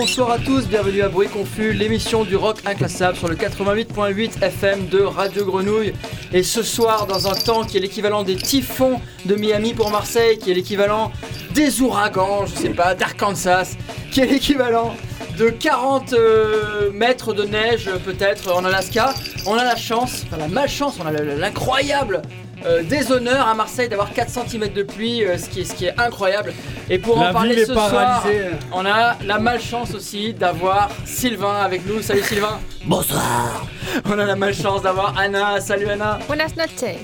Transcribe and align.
bonsoir 0.00 0.30
à 0.30 0.38
tous, 0.38 0.66
bienvenue 0.66 1.02
à 1.02 1.10
Bruit 1.10 1.28
Confus, 1.28 1.74
l'émission 1.74 2.24
du 2.24 2.34
rock 2.34 2.56
inclassable 2.64 3.18
sur 3.18 3.28
le 3.28 3.34
88.8 3.36 4.42
FM 4.42 4.88
de 4.88 5.02
Radio 5.02 5.44
Grenouille. 5.44 5.92
Et 6.32 6.42
ce 6.42 6.62
soir, 6.62 7.06
dans 7.06 7.28
un 7.28 7.34
temps 7.34 7.64
qui 7.64 7.76
est 7.76 7.80
l'équivalent 7.80 8.22
des 8.22 8.36
typhons 8.36 8.98
de 9.26 9.34
Miami 9.34 9.74
pour 9.74 9.90
Marseille, 9.90 10.38
qui 10.38 10.52
est 10.52 10.54
l'équivalent 10.54 11.12
des 11.52 11.82
ouragans, 11.82 12.46
je 12.46 12.54
sais 12.54 12.70
pas, 12.70 12.94
d'Arkansas, 12.94 13.76
qui 14.10 14.20
est 14.20 14.26
l'équivalent 14.26 14.94
de 15.36 15.50
40 15.50 16.14
euh, 16.14 16.90
mètres 16.92 17.34
de 17.34 17.44
neige 17.44 17.90
peut-être 18.02 18.54
en 18.54 18.64
Alaska, 18.64 19.12
on 19.44 19.52
a 19.52 19.64
la 19.64 19.76
chance, 19.76 20.24
enfin 20.26 20.38
la 20.38 20.48
malchance, 20.48 20.96
on 20.98 21.06
a 21.06 21.12
l'incroyable 21.12 22.22
euh, 22.64 22.82
déshonneur 22.82 23.48
à 23.48 23.54
Marseille 23.54 23.88
d'avoir 23.88 24.12
4 24.12 24.30
cm 24.30 24.72
de 24.72 24.82
pluie, 24.82 25.24
euh, 25.24 25.38
ce, 25.38 25.48
qui 25.48 25.60
est, 25.60 25.64
ce 25.64 25.74
qui 25.74 25.86
est 25.86 25.98
incroyable. 25.98 26.52
Et 26.92 26.98
pour 26.98 27.20
en 27.20 27.32
parler 27.32 27.64
ce 27.64 27.72
soir, 27.72 28.24
on 28.72 28.84
a 28.84 29.16
la 29.24 29.38
malchance 29.38 29.94
aussi 29.94 30.34
d'avoir 30.34 30.88
Sylvain 31.04 31.60
avec 31.62 31.86
nous. 31.86 32.02
Salut 32.02 32.24
Sylvain. 32.24 32.58
Bonsoir. 32.84 33.64
On 34.06 34.18
a 34.18 34.24
la 34.24 34.34
malchance 34.34 34.82
d'avoir 34.82 35.16
Anna. 35.16 35.60
Salut 35.60 35.88
Anna. 35.88 36.18
Buenas 36.26 36.56
noches. 36.56 36.96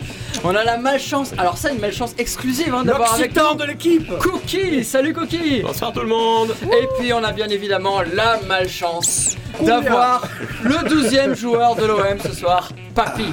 On 0.42 0.56
a 0.56 0.64
la 0.64 0.76
malchance, 0.76 1.32
alors 1.38 1.56
ça 1.56 1.70
une 1.70 1.78
malchance 1.78 2.16
exclusive 2.18 2.74
hein, 2.74 2.82
d'avoir 2.82 3.14
avec 3.14 3.36
nous 3.36 3.54
de 3.54 3.64
l'équipe 3.64 4.18
Cookie. 4.18 4.82
Salut 4.82 5.12
Cookie. 5.12 5.62
Bonsoir 5.62 5.92
tout 5.92 6.00
le 6.00 6.08
monde. 6.08 6.56
Et 6.62 6.88
puis 6.98 7.12
on 7.12 7.22
a 7.22 7.30
bien 7.30 7.48
évidemment 7.48 8.02
la 8.12 8.40
malchance 8.48 9.36
d'avoir 9.60 10.26
le 10.64 10.74
12e 10.74 11.36
joueur 11.36 11.76
de 11.76 11.84
l'OM 11.84 12.18
ce 12.20 12.32
soir, 12.32 12.70
Papy. 12.92 13.32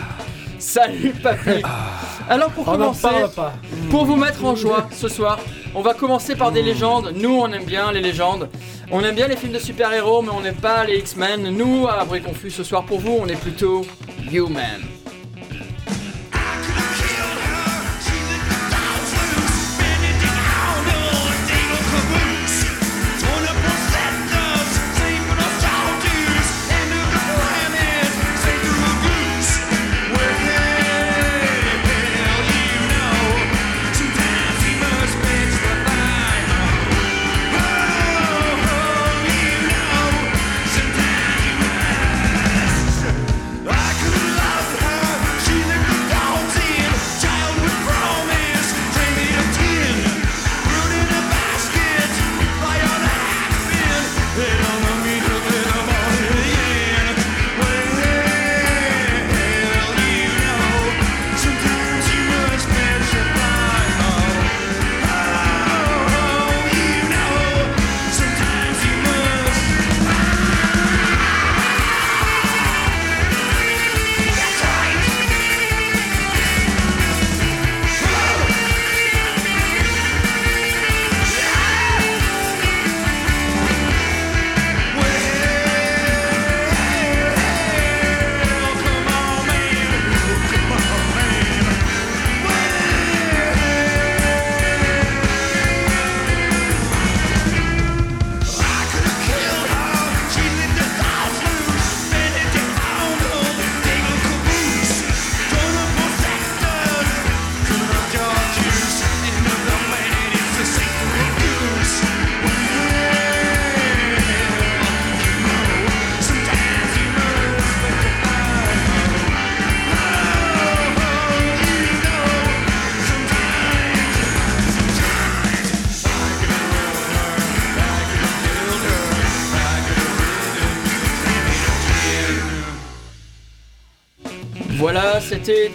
Salut 0.60 1.14
Papy. 1.14 1.64
Alors 2.30 2.52
pour 2.52 2.66
commencer, 2.66 3.08
pour 3.90 4.06
vous 4.06 4.18
mettre 4.18 4.46
en 4.46 4.56
joie 4.56 4.88
ce 4.92 5.08
soir, 5.08 5.40
on 5.76 5.82
va 5.82 5.94
commencer 5.94 6.36
par 6.36 6.52
des 6.52 6.62
légendes. 6.62 7.14
Nous, 7.16 7.34
on 7.34 7.52
aime 7.52 7.66
bien 7.66 7.92
les 7.92 8.02
légendes. 8.02 8.50
On 8.92 9.02
aime 9.04 9.16
bien 9.16 9.28
les 9.28 9.36
films 9.36 9.54
de 9.54 9.60
super-héros, 9.60 10.22
mais 10.22 10.30
on 10.30 10.42
n'aime 10.42 10.56
pas 10.56 10.84
les 10.84 10.98
X-Men. 11.00 11.50
Nous, 11.50 11.88
à 11.88 12.02
Abri 12.02 12.22
Confus, 12.22 12.52
ce 12.52 12.64
soir 12.64 12.86
pour 12.86 13.00
vous, 13.00 13.18
on 13.20 13.28
est 13.28 13.40
plutôt 13.40 13.86
Human. 14.32 14.93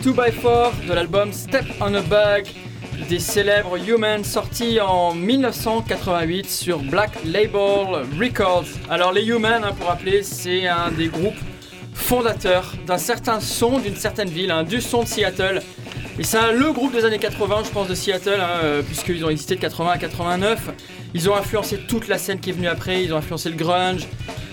2x4 0.03 0.87
de 0.87 0.93
l'album 0.93 1.33
Step 1.33 1.65
on 1.81 1.93
a 1.95 2.01
Bug 2.01 2.47
des 3.09 3.19
célèbres 3.19 3.77
Humans 3.77 4.23
sortis 4.23 4.81
en 4.81 5.15
1988 5.15 6.49
sur 6.49 6.79
Black 6.79 7.11
Label 7.25 8.05
Records. 8.19 8.67
Alors 8.89 9.13
les 9.13 9.27
Humans, 9.27 9.65
hein, 9.65 9.73
pour 9.77 9.89
rappeler, 9.89 10.23
c'est 10.23 10.69
un 10.69 10.91
des 10.91 11.09
groupes 11.09 11.39
fondateurs 11.95 12.75
d'un 12.87 12.99
certain 12.99 13.41
son 13.41 13.79
d'une 13.79 13.97
certaine 13.97 14.29
ville, 14.29 14.51
hein, 14.51 14.63
du 14.63 14.81
son 14.81 15.03
de 15.03 15.09
Seattle. 15.09 15.63
Et 16.19 16.23
c'est 16.23 16.53
le 16.53 16.73
groupe 16.73 16.93
des 16.93 17.05
années 17.05 17.19
80, 17.19 17.63
je 17.65 17.71
pense, 17.71 17.89
de 17.89 17.95
Seattle, 17.95 18.41
hein, 18.41 18.61
euh, 18.65 18.83
puisqu'ils 18.83 19.25
ont 19.25 19.31
existé 19.31 19.57
de 19.57 19.61
80 19.61 19.91
à 19.91 19.99
89. 19.99 20.71
Ils 21.15 21.29
ont 21.29 21.35
influencé 21.35 21.79
toute 21.89 22.09
la 22.09 22.19
scène 22.19 22.41
qui 22.41 22.51
est 22.51 22.55
venue 22.55 22.69
après, 22.69 23.03
ils 23.03 23.13
ont 23.15 23.17
influencé 23.17 23.49
le 23.49 23.57
grunge, 23.57 24.07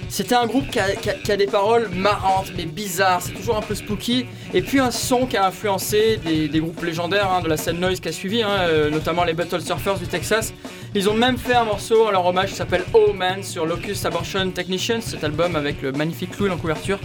c'était 0.10 0.36
un 0.36 0.46
groupe 0.46 0.70
qui 0.70 0.80
a, 0.80 1.38
des 1.38 1.48
paroles 1.48 1.90
marrantes 1.90 2.52
mais 2.56 2.66
bizarres, 2.66 3.22
c'est 3.22 3.34
toujours 3.34 3.58
un 3.58 3.62
peu 3.62 3.76
spooky. 3.76 4.26
Et 4.54 4.62
puis 4.62 4.80
un 4.80 4.92
son 4.92 5.26
qui 5.26 5.38
a 5.38 5.46
influencé 5.46 6.18
des, 6.18 6.60
groupes 6.60 6.84
légendaires 6.84 7.32
hein, 7.32 7.42
de 7.42 7.50
la 7.50 7.58
scène 7.58 7.80
noise 7.80 8.00
qui 8.00 8.10
a 8.10 8.12
suivi, 8.12 8.44
hein, 8.44 8.50
euh, 8.62 8.90
notamment 8.90 9.24
les 9.24 9.34
Battle 9.34 9.62
Surfers 9.62 9.98
du 9.98 10.08
Texas. 10.08 10.54
Ils 10.94 11.10
ont 11.10 11.14
même 11.14 11.38
fait 11.38 11.56
un 11.56 11.66
morceau 11.66 12.08
à 12.08 12.12
leur 12.12 12.26
hommage 12.26 12.50
qui 12.50 12.56
s'appelle 12.56 12.84
Oh 12.94 13.12
Man 13.14 13.44
sur 13.44 13.66
Locust 13.66 14.06
Abortion 14.06 14.50
Technicians, 14.52 15.02
cet 15.02 15.24
album 15.24 15.56
avec 15.56 15.82
le 15.82 15.91
magnifique 15.91 16.32
clown 16.32 16.52
en 16.52 16.58
couverture. 16.58 17.00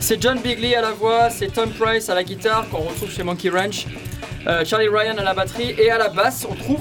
C'est 0.00 0.20
John 0.20 0.40
Bigley 0.40 0.74
à 0.74 0.80
la 0.80 0.90
voix, 0.90 1.30
c'est 1.30 1.52
Tom 1.52 1.70
Price 1.70 2.08
à 2.08 2.14
la 2.14 2.24
guitare 2.24 2.68
qu'on 2.68 2.78
retrouve 2.78 3.10
chez 3.10 3.22
Monkey 3.22 3.50
Ranch, 3.50 3.86
euh, 4.48 4.64
Charlie 4.64 4.88
Ryan 4.88 5.16
à 5.18 5.22
la 5.22 5.34
batterie 5.34 5.74
et 5.78 5.90
à 5.90 5.98
la 5.98 6.08
basse 6.08 6.44
on 6.50 6.54
trouve 6.54 6.80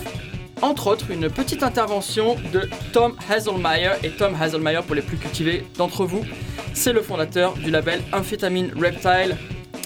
entre 0.62 0.88
autres 0.88 1.12
une 1.12 1.30
petite 1.30 1.64
intervention 1.64 2.36
de 2.54 2.70
Tom 2.94 3.16
Hazelmeyer. 3.30 3.92
Et 4.04 4.10
Tom 4.10 4.36
Hazelmeyer, 4.40 4.82
pour 4.86 4.96
les 4.96 5.02
plus 5.02 5.18
cultivés 5.18 5.64
d'entre 5.78 6.06
vous, 6.06 6.26
c'est 6.74 6.94
le 6.94 7.02
fondateur 7.02 7.54
du 7.54 7.72
label 7.72 8.02
Amphetamine 8.14 8.72
Reptile. 8.80 9.36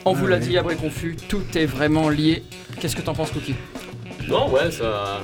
On 0.06 0.14
vous 0.14 0.28
l'a 0.28 0.38
dit, 0.38 0.58
après 0.58 0.76
confus, 0.76 1.16
tout 1.28 1.44
est 1.56 1.66
vraiment 1.66 2.10
lié. 2.10 2.44
Qu'est-ce 2.80 2.96
que 2.96 3.02
t'en 3.02 3.14
penses, 3.14 3.32
Cookie? 3.32 3.56
Non, 4.28 4.52
ouais, 4.52 4.72
ça, 4.72 5.22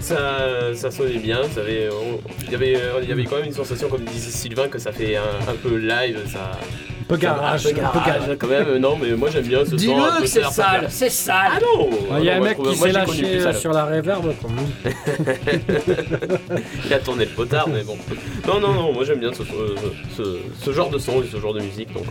ça, 0.00 0.74
ça 0.74 0.90
sonnait 0.90 1.18
bien. 1.18 1.42
Ça 1.54 1.60
avait, 1.60 1.88
il, 2.46 2.50
y 2.50 2.54
avait, 2.54 2.78
il 3.02 3.08
y 3.08 3.12
avait 3.12 3.24
quand 3.24 3.36
même 3.36 3.46
une 3.46 3.52
sensation, 3.52 3.88
comme 3.88 4.04
disait 4.04 4.30
Sylvain, 4.30 4.68
que 4.68 4.78
ça 4.78 4.92
fait 4.92 5.16
un, 5.16 5.22
un 5.48 5.54
peu 5.62 5.76
live. 5.76 6.20
Ça, 6.26 6.52
peu 7.08 7.16
garage, 7.16 7.66
un 7.66 7.70
peu 7.70 7.98
garage 7.98 8.36
quand 8.38 8.48
même. 8.48 8.76
Non, 8.78 8.96
mais 9.00 9.12
moi 9.12 9.30
j'aime 9.30 9.46
bien 9.46 9.64
ce 9.64 9.70
son. 9.70 9.76
Dis-le 9.76 10.20
que 10.20 10.26
c'est 10.26 10.44
sale, 10.44 10.86
c'est 10.88 11.10
sale. 11.10 11.52
Ah 11.54 11.58
non 11.60 11.88
Il 12.18 12.24
y 12.24 12.30
a 12.30 12.36
un 12.36 12.40
mec 12.40 12.58
qui 12.62 12.76
s'est 12.76 12.92
lâché 12.92 13.52
sur 13.54 13.72
la 13.72 13.84
reverb. 13.86 14.26
Il 16.86 16.92
a 16.92 16.98
tourné 16.98 17.24
le 17.24 17.30
potard, 17.30 17.68
mais 17.68 17.82
bon. 17.82 17.96
Non, 18.46 18.60
non, 18.60 18.72
non, 18.72 18.92
moi 18.92 19.04
j'aime 19.04 19.20
bien 19.20 19.32
ce, 19.32 19.42
ce, 20.16 20.38
ce, 20.62 20.72
genre 20.72 20.90
de 20.90 20.98
son 20.98 21.22
et 21.22 21.26
ce 21.26 21.38
genre 21.38 21.54
de 21.54 21.60
musique. 21.60 21.92
Donc, 21.92 22.04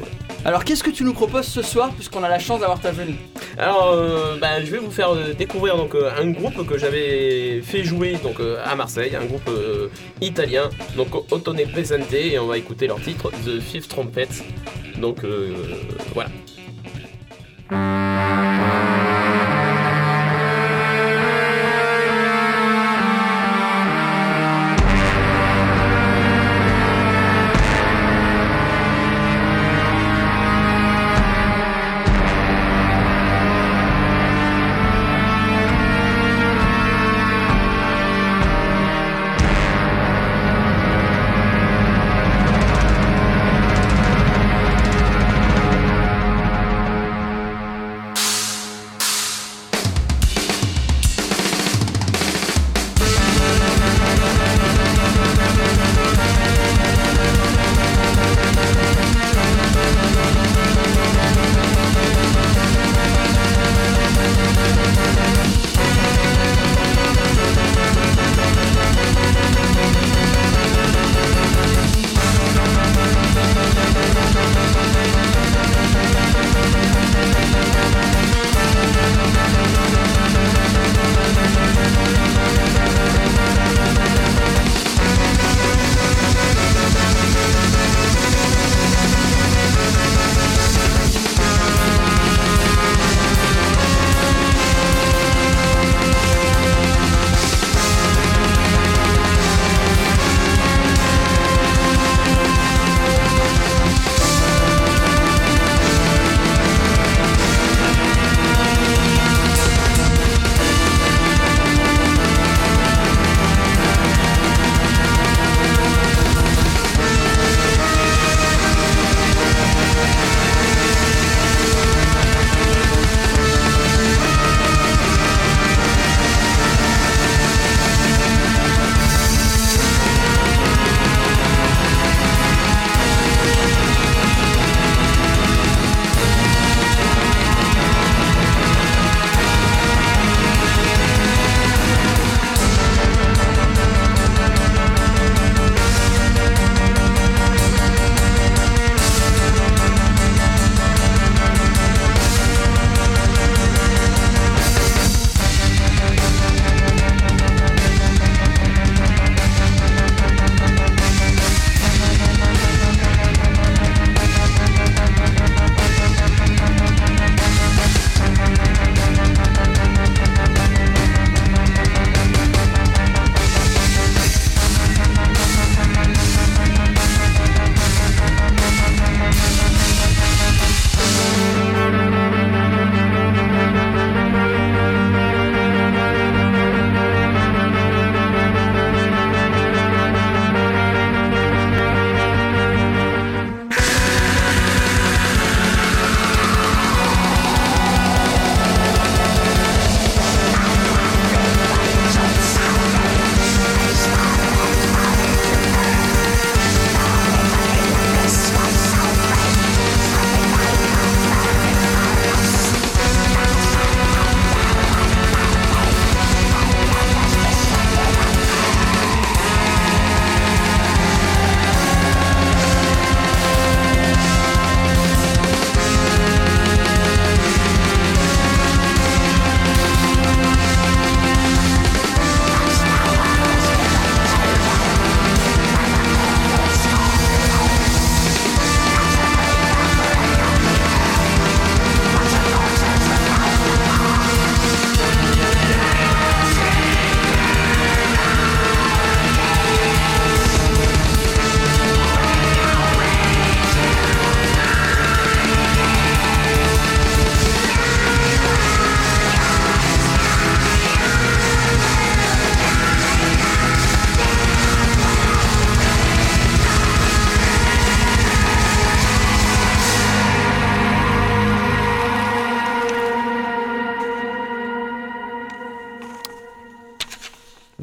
Alors 0.43 0.63
qu'est-ce 0.63 0.83
que 0.83 0.89
tu 0.89 1.03
nous 1.03 1.13
proposes 1.13 1.47
ce 1.47 1.61
soir, 1.61 1.91
puisqu'on 1.93 2.23
a 2.23 2.29
la 2.29 2.39
chance 2.39 2.59
d'avoir 2.59 2.79
ta 2.79 2.91
venue? 2.91 3.15
Alors, 3.57 3.93
euh, 3.93 4.37
bah, 4.39 4.63
je 4.63 4.71
vais 4.71 4.77
vous 4.79 4.91
faire 4.91 5.13
euh, 5.13 5.33
découvrir 5.33 5.77
donc, 5.77 5.95
euh, 5.95 6.11
un 6.19 6.29
groupe 6.31 6.65
que 6.67 6.77
j'avais 6.77 7.61
fait 7.61 7.83
jouer 7.83 8.17
donc, 8.21 8.37
à 8.63 8.75
Marseille, 8.75 9.15
un 9.15 9.25
groupe 9.25 9.49
italien, 10.21 10.69
donc 10.95 11.15
Ottone 11.31 11.61
Presente, 11.71 12.13
et 12.13 12.37
on 12.39 12.47
va 12.47 12.57
écouter 12.57 12.87
leur 12.87 12.99
titre, 13.01 13.31
The 13.45 13.59
Fifth 13.59 13.89
Trumpet. 13.89 14.27
Donc 14.99 15.23
euh, 15.23 15.53
voilà. 16.13 16.29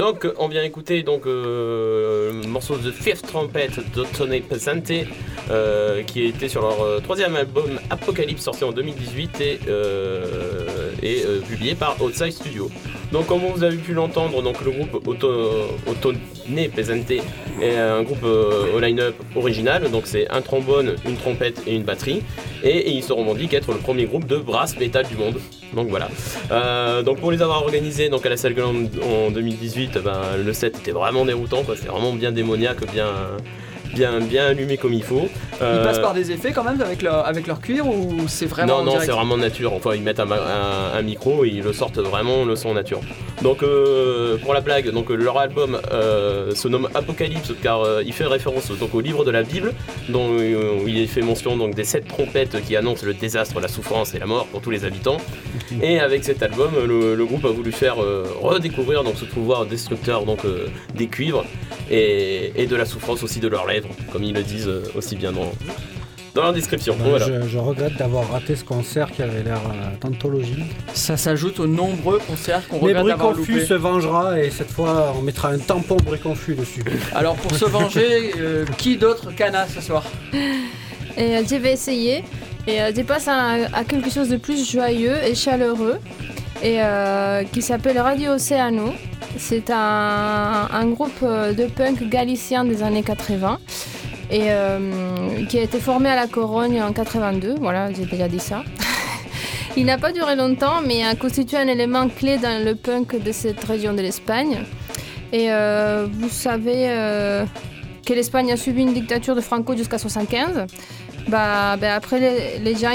Donc 0.02 0.26
on 0.36 0.48
vient 0.48 0.64
écouter 0.64 1.04
donc 1.04 1.26
le 1.26 2.32
morceau 2.48 2.76
The 2.76 2.90
Fifth 2.90 3.22
Trumpet 3.22 3.68
de 3.94 4.02
Tony 4.18 4.40
Pesante 4.40 4.90
qui 6.08 6.24
était 6.24 6.48
sur 6.48 6.62
leur 6.62 7.00
troisième 7.02 7.36
album 7.36 7.78
Apocalypse 7.88 8.42
sorti 8.42 8.64
en 8.64 8.72
2018 8.72 9.40
et, 9.40 9.60
et 11.04 11.22
publié 11.48 11.76
par 11.76 12.02
Outside 12.02 12.32
Studio. 12.32 12.68
Donc 13.12 13.26
comme 13.26 13.40
vous 13.40 13.62
avez 13.62 13.76
pu 13.76 13.92
l'entendre, 13.92 14.42
donc 14.42 14.64
le 14.64 14.70
groupe 14.70 15.06
Auto, 15.06 16.12
Pesante 16.74 17.10
est 17.60 17.76
un 17.76 18.02
groupe 18.02 18.24
au 18.24 18.80
line-up 18.80 19.14
original, 19.36 19.90
donc 19.90 20.04
c'est 20.06 20.30
un 20.30 20.40
trombone, 20.40 20.96
une 21.06 21.16
trompette 21.16 21.62
et 21.66 21.74
une 21.74 21.82
batterie, 21.82 22.22
et, 22.64 22.90
ils 22.90 23.02
se 23.02 23.12
revendiquent 23.12 23.52
être 23.52 23.70
le 23.72 23.78
premier 23.78 24.06
groupe 24.06 24.26
de 24.26 24.38
brass 24.38 24.78
metal 24.78 25.06
du 25.06 25.16
monde. 25.16 25.38
Donc 25.74 25.88
voilà. 25.88 26.08
Euh, 26.50 27.02
donc 27.02 27.18
pour 27.18 27.30
les 27.30 27.42
avoir 27.42 27.62
organisés 27.62 28.08
donc 28.08 28.24
à 28.24 28.30
la 28.30 28.36
salle 28.36 28.54
en 28.62 29.30
2018, 29.30 29.98
ben, 29.98 30.20
le 30.42 30.52
set 30.52 30.78
était 30.78 30.92
vraiment 30.92 31.24
déroutant, 31.24 31.62
c'était 31.76 31.88
vraiment 31.88 32.12
bien 32.12 32.32
démoniaque, 32.32 32.90
bien 32.92 33.08
bien, 33.92 34.20
bien 34.20 34.46
allumé 34.46 34.76
comme 34.76 34.92
il 34.92 35.02
faut. 35.02 35.28
Ils 35.60 35.64
euh, 35.64 35.84
passent 35.84 36.00
par 36.00 36.14
des 36.14 36.32
effets 36.32 36.52
quand 36.52 36.64
même 36.64 36.80
avec 36.80 37.02
leur, 37.02 37.26
avec 37.26 37.46
leur 37.46 37.60
cuir 37.60 37.86
ou 37.86 38.26
c'est 38.26 38.46
vraiment. 38.46 38.82
Non, 38.82 38.94
non, 38.94 39.00
c'est 39.00 39.12
vraiment 39.12 39.36
nature. 39.36 39.72
Enfin, 39.72 39.94
ils 39.94 40.02
mettent 40.02 40.20
un, 40.20 41.02
micro 41.02 41.44
et 41.44 41.48
ils 41.48 41.62
le 41.62 41.72
sortent 41.72 41.98
vraiment 41.98 42.44
le 42.44 42.56
son 42.56 42.74
nature. 42.74 43.00
Donc, 43.42 43.62
euh, 43.62 44.36
pour 44.38 44.54
la 44.54 44.60
blague, 44.60 44.90
donc, 44.90 45.10
leur 45.10 45.38
album 45.38 45.78
euh, 45.92 46.54
se 46.54 46.68
nomme 46.68 46.88
Apocalypse 46.94 47.52
car 47.62 47.82
il 48.04 48.12
fait 48.12 48.26
référence 48.26 48.70
donc, 48.70 48.94
au 48.94 49.00
livre 49.00 49.24
de 49.24 49.30
la 49.30 49.42
Bible, 49.42 49.72
dont 50.08 50.38
il 50.38 50.98
est 50.98 51.06
fait 51.06 51.22
mention 51.22 51.56
donc, 51.56 51.74
des 51.74 51.84
sept 51.84 52.06
trompettes 52.06 52.62
qui 52.64 52.76
annoncent 52.76 53.06
le 53.06 53.14
désastre, 53.14 53.60
la 53.60 53.68
souffrance 53.68 54.14
et 54.14 54.18
la 54.18 54.26
mort 54.26 54.46
pour 54.46 54.60
tous 54.60 54.70
les 54.70 54.84
habitants. 54.84 55.18
Et 55.82 56.00
avec 56.00 56.24
cet 56.24 56.42
album, 56.42 56.70
le, 56.84 57.24
groupe 57.24 57.44
a 57.44 57.50
voulu 57.50 57.72
faire 57.72 57.96
redécouvrir 58.40 59.04
donc, 59.04 59.14
ce 59.16 59.24
pouvoir 59.24 59.66
destructeur 59.66 60.24
donc, 60.24 60.40
des 60.94 61.06
cuivres 61.06 61.44
et, 61.90 62.52
et 62.56 62.66
de 62.66 62.76
la 62.76 62.84
souffrance 62.84 63.22
aussi 63.22 63.40
de 63.40 63.48
leurs 63.48 63.66
lèvres 63.66 63.81
comme 64.12 64.22
ils 64.22 64.34
le 64.34 64.42
disent 64.42 64.68
euh, 64.68 64.82
aussi 64.94 65.16
bien 65.16 65.32
dans, 65.32 65.50
dans 66.34 66.44
la 66.44 66.52
description. 66.52 66.96
Bah, 66.98 67.18
je, 67.18 67.58
regrette 67.58 67.96
d'avoir 67.96 68.30
raté 68.30 68.56
ce 68.56 68.64
concert 68.64 69.10
qui 69.10 69.22
avait 69.22 69.42
l'air 69.42 69.60
euh, 69.68 70.08
Ça 70.94 71.16
s'ajoute 71.16 71.60
aux 71.60 71.66
nombreux 71.66 72.18
concerts 72.18 72.66
qu'on 72.68 72.78
regrette 72.78 73.06
d'avoir 73.06 73.34
loupé. 73.34 73.64
se 73.64 73.74
vengera 73.74 74.40
et 74.40 74.50
cette 74.50 74.70
fois 74.70 75.14
on 75.18 75.22
mettra 75.22 75.50
un 75.50 75.58
tampon 75.58 75.96
Briconfus 75.96 76.54
dessus. 76.54 76.82
Alors 77.14 77.36
pour 77.36 77.54
se 77.54 77.64
venger, 77.64 78.32
euh, 78.38 78.64
qui 78.78 78.96
d'autre 78.96 79.32
qu'Anna 79.34 79.66
ce 79.66 79.80
soir? 79.80 80.04
Et, 80.32 81.44
Je 81.44 81.56
vais 81.56 81.72
essayer 81.72 82.24
et 82.66 82.78
je 82.94 83.02
passe 83.02 83.28
à, 83.28 83.84
quelque 83.86 84.10
chose 84.10 84.28
de 84.28 84.36
plus 84.36 84.70
joyeux 84.70 85.16
et 85.24 85.34
chaleureux 85.34 85.98
et 86.62 86.80
qui 87.52 87.62
s'appelle 87.62 87.98
Radio 87.98 88.32
Oceano. 88.32 88.92
C'est 89.38 89.70
un, 89.70 90.86
groupe 90.86 91.10
euh, 91.22 91.52
de 91.52 91.64
punk 91.64 92.08
galicien 92.08 92.64
des 92.64 92.82
années 92.82 93.02
80 93.02 93.58
et 94.30 94.44
euh, 94.48 95.44
qui 95.48 95.58
a 95.58 95.62
été 95.62 95.78
formé 95.78 96.08
à 96.08 96.16
la 96.16 96.26
Corogne 96.26 96.82
en 96.82 96.92
82. 96.92 97.56
Voilà, 97.60 97.92
j'ai 97.92 98.04
déjà 98.04 98.28
dit 98.28 98.38
ça. 98.38 98.62
Il 99.76 99.86
n'a 99.86 99.98
pas 99.98 100.12
duré 100.12 100.36
longtemps, 100.36 100.82
mais 100.86 101.02
a 101.02 101.14
constitué 101.14 101.56
un 101.56 101.66
élément 101.66 102.08
clé 102.08 102.36
dans 102.38 102.62
le 102.62 102.74
punk 102.74 103.22
de 103.22 103.32
cette 103.32 103.62
région 103.64 103.94
de 103.94 104.02
l'Espagne. 104.02 104.58
Et 105.32 105.50
euh, 105.50 106.06
vous 106.12 106.28
savez 106.28 107.44
que 108.06 108.12
l'Espagne 108.12 108.52
a 108.52 108.56
subi 108.56 108.82
une 108.82 108.92
dictature 108.92 109.34
de 109.34 109.40
Franco 109.40 109.74
jusqu'à 109.76 109.98
75. 109.98 110.66
Bah, 111.28 111.76
bah, 111.76 111.94
après, 111.94 112.58
les, 112.58 112.74
gens 112.74 112.90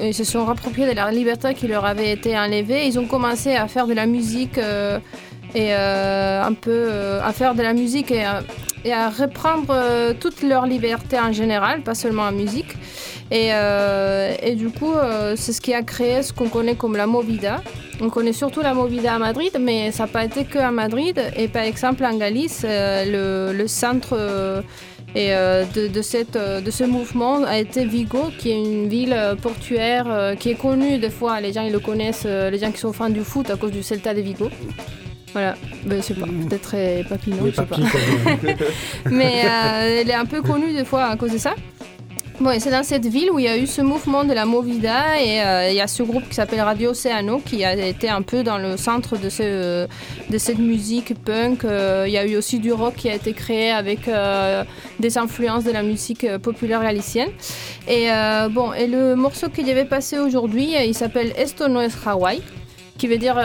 ils, 0.00 0.14
se 0.14 0.24
sont 0.24 0.44
rappropriés 0.44 0.88
de 0.88 0.94
la 0.94 1.10
liberté 1.10 1.54
qui 1.54 1.66
leur 1.66 1.84
avait 1.84 2.12
été 2.12 2.38
enlevée. 2.38 2.86
Ils 2.86 2.98
ont 2.98 3.06
commencé 3.06 3.54
à 3.56 3.66
faire 3.68 3.86
de 3.86 3.94
la 3.94 4.06
musique 4.06 4.58
et 5.54 5.74
euh, 5.74 6.42
un 6.42 6.54
peu 6.54 6.70
euh, 6.70 7.20
à 7.22 7.32
faire 7.32 7.54
de 7.54 7.62
la 7.62 7.72
musique 7.72 8.10
et, 8.12 8.22
à 8.92 9.10
reprendre 9.10 9.66
euh, 9.70 10.14
toute 10.18 10.42
leur 10.42 10.66
liberté 10.66 11.18
en 11.18 11.32
général, 11.32 11.82
pas 11.82 11.94
seulement 11.94 12.22
en 12.22 12.32
musique. 12.32 12.76
Et, 13.32 13.50
et 14.42 14.56
du 14.56 14.70
coup, 14.70 14.92
c'est 15.36 15.52
ce 15.52 15.60
qui 15.60 15.72
a 15.72 15.82
créé 15.82 16.20
ce 16.24 16.32
qu'on 16.32 16.48
connaît 16.48 16.74
comme 16.74 16.96
la 16.96 17.06
Movida. 17.06 17.62
On 18.00 18.10
connaît 18.10 18.32
surtout 18.32 18.60
la 18.60 18.74
Movida 18.74 19.14
à 19.14 19.18
Madrid, 19.20 19.56
mais 19.60 19.92
ça 19.92 20.02
n'a 20.02 20.06
pas 20.08 20.24
été 20.24 20.44
que 20.44 20.58
à 20.58 20.72
Madrid. 20.72 21.16
Et 21.36 21.46
par 21.46 21.62
exemple, 21.62 22.04
en 22.04 22.16
Galice, 22.16 22.66
le 22.66 23.64
centre 23.68 24.64
et, 25.14 25.30
de, 25.30 25.88
de, 25.88 26.02
cette, 26.02 26.38
de 26.38 26.70
ce 26.70 26.84
mouvement 26.84 27.44
a 27.44 27.58
été 27.58 27.84
Vigo, 27.84 28.30
qui 28.38 28.50
est 28.50 28.58
une 28.58 28.88
ville 28.88 29.16
portuaire 29.42 30.34
qui 30.38 30.50
est 30.50 30.54
connue 30.54 30.98
des 30.98 31.10
fois. 31.10 31.40
Les 31.40 31.52
gens 31.52 31.62
ils 31.62 31.72
le 31.72 31.80
connaissent, 31.80 32.24
les 32.24 32.58
gens 32.58 32.70
qui 32.70 32.78
sont 32.78 32.92
fans 32.92 33.10
du 33.10 33.24
foot 33.24 33.50
à 33.50 33.56
cause 33.56 33.72
du 33.72 33.82
Celta 33.82 34.14
de 34.14 34.20
Vigo. 34.20 34.48
Voilà, 35.32 35.54
ben, 35.84 35.98
je 35.98 36.02
sais 36.02 36.14
pas, 36.14 36.26
mm. 36.26 36.48
peut-être 36.48 37.08
papillon, 37.08 37.46
je 37.46 37.54
sais 37.54 37.64
pas. 37.64 37.76
Mais 39.10 39.44
euh, 39.44 40.00
elle 40.00 40.10
est 40.10 40.14
un 40.14 40.26
peu 40.26 40.42
connue 40.42 40.72
des 40.72 40.84
fois 40.84 41.04
à 41.04 41.16
cause 41.16 41.32
de 41.32 41.38
ça. 41.38 41.54
C'est 42.58 42.70
dans 42.70 42.82
cette 42.82 43.06
ville 43.06 43.30
où 43.30 43.38
il 43.38 43.44
y 43.44 43.48
a 43.48 43.58
eu 43.58 43.66
ce 43.66 43.82
mouvement 43.82 44.24
de 44.24 44.32
la 44.32 44.46
Movida 44.46 45.20
et 45.20 45.42
euh, 45.42 45.68
il 45.68 45.76
y 45.76 45.80
a 45.80 45.86
ce 45.86 46.02
groupe 46.02 46.26
qui 46.26 46.34
s'appelle 46.34 46.62
Radio 46.62 46.92
Oceano 46.92 47.38
qui 47.38 47.64
a 47.64 47.74
été 47.74 48.08
un 48.08 48.22
peu 48.22 48.42
dans 48.42 48.56
le 48.56 48.78
centre 48.78 49.18
de, 49.18 49.28
ce, 49.28 49.86
de 50.30 50.38
cette 50.38 50.58
musique 50.58 51.14
punk. 51.22 51.64
Euh, 51.64 52.04
il 52.06 52.12
y 52.12 52.16
a 52.16 52.26
eu 52.26 52.36
aussi 52.36 52.58
du 52.58 52.72
rock 52.72 52.94
qui 52.96 53.10
a 53.10 53.14
été 53.14 53.34
créé 53.34 53.70
avec 53.70 54.10
des 54.98 55.18
influences 55.18 55.64
de 55.64 55.70
la 55.70 55.82
musique 55.82 56.26
populaire 56.38 56.82
galicienne. 56.82 57.28
Et 57.86 58.08
bon, 58.50 58.72
et 58.72 58.86
le 58.86 59.14
morceau 59.16 59.50
qu'il 59.50 59.68
y 59.68 59.70
avait 59.70 59.84
passé 59.84 60.18
aujourd'hui, 60.18 60.74
il 60.82 60.94
s'appelle 60.94 61.32
Esto 61.36 61.68
no 61.68 61.80
es 61.80 61.90
Hawaii, 62.06 62.40
qui 62.96 63.06
veut 63.06 63.18
dire 63.18 63.38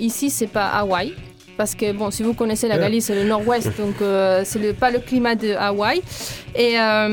ici 0.00 0.30
c'est 0.30 0.46
pas 0.46 0.68
Hawaï 0.68 1.12
parce 1.58 1.74
que 1.74 1.92
bon, 1.92 2.12
si 2.12 2.22
vous 2.22 2.34
connaissez 2.34 2.68
la 2.68 2.78
Galice, 2.78 3.06
c'est 3.06 3.16
le 3.16 3.24
nord-ouest, 3.24 3.76
donc 3.76 3.96
euh, 4.00 4.42
c'est 4.44 4.72
pas 4.72 4.92
le 4.92 5.00
climat 5.00 5.34
de 5.34 5.54
Hawaï. 5.54 6.00
Et 6.54 6.78
euh, 6.78 7.08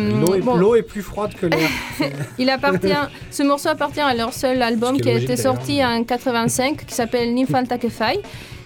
l'eau 0.57 0.75
est, 0.75 0.83
plus 0.83 1.01
froide 1.01 1.33
que 1.33 1.47
l'air. 1.47 1.69
Il 2.37 2.51
appartient, 2.51 2.93
ce 3.31 3.41
morceau 3.41 3.69
appartient 3.69 3.99
à 3.99 4.13
leur 4.13 4.33
seul 4.33 4.61
album 4.61 5.01
qui, 5.01 5.09
a 5.09 5.13
été 5.13 5.35
sorti 5.35 5.83
en 5.83 6.03
85, 6.03 6.85
qui 6.85 6.93
s'appelle 6.93 7.33
Ninfanta 7.33 7.79
Kefai. 7.79 8.19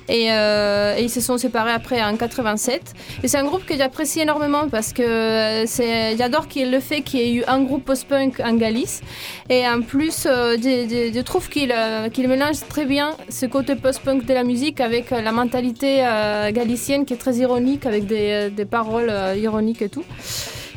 Euh, 0.09 0.95
et, 0.97 1.03
ils 1.03 1.09
se 1.09 1.21
sont 1.21 1.37
séparés 1.37 1.71
après 1.71 2.01
en 2.01 2.15
87. 2.15 2.93
Et 3.23 3.27
c'est 3.27 3.37
un 3.37 3.43
groupe 3.43 3.65
que 3.65 3.77
j'apprécie 3.77 4.21
énormément 4.21 4.67
parce 4.69 4.93
que 4.93 5.65
j'adore 6.17 6.47
le 6.55 6.79
fait 6.79 7.01
qu'il 7.01 7.19
y 7.19 7.23
ait 7.23 7.33
eu 7.33 7.43
un 7.47 7.61
groupe 7.61 7.85
post-punk 7.85 8.39
en 8.39 8.53
Galice. 8.55 9.01
Et 9.49 9.67
en 9.67 9.81
plus, 9.81 10.25
euh, 10.25 10.57
je, 10.61 11.21
trouve 11.21 11.49
qu'il 11.49 11.71
euh, 11.71 12.09
qu'il 12.09 12.27
mélange 12.27 12.59
très 12.67 12.85
bien 12.85 13.11
ce 13.29 13.45
côté 13.45 13.75
post-punk 13.75 14.25
de 14.25 14.33
la 14.33 14.43
musique 14.43 14.81
avec 14.81 15.11
la 15.11 15.31
mentalité 15.31 15.97
galicienne 16.53 17.05
qui 17.05 17.13
est 17.13 17.17
très 17.17 17.35
ironique, 17.35 17.85
avec 17.85 18.05
des, 18.05 18.49
des 18.49 18.65
paroles 18.65 19.11
ironiques 19.37 19.81
et 19.81 19.89
tout. 19.89 20.05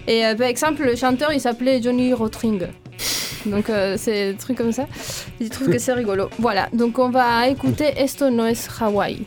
Et 0.08 0.22
par 0.36 0.48
exemple, 0.48 0.82
le 0.84 0.96
chanteur, 0.96 1.32
il 1.32 1.40
s'appelait 1.40 1.80
Johnny 1.80 2.12
Rotring. 2.12 2.66
Donc 3.46 3.70
euh, 3.70 3.96
c'est 3.98 4.32
des 4.32 4.38
trucs 4.38 4.56
comme 4.56 4.72
ça. 4.72 4.86
Je 5.40 5.48
trouve 5.48 5.70
que 5.70 5.78
c'est 5.78 5.92
rigolo. 5.92 6.28
Voilà, 6.38 6.68
donc 6.72 6.98
on 6.98 7.10
va 7.10 7.48
écouter 7.48 7.92
Esto 7.96 8.30
no 8.30 8.46
es 8.46 8.68
Hawaii. 8.80 9.24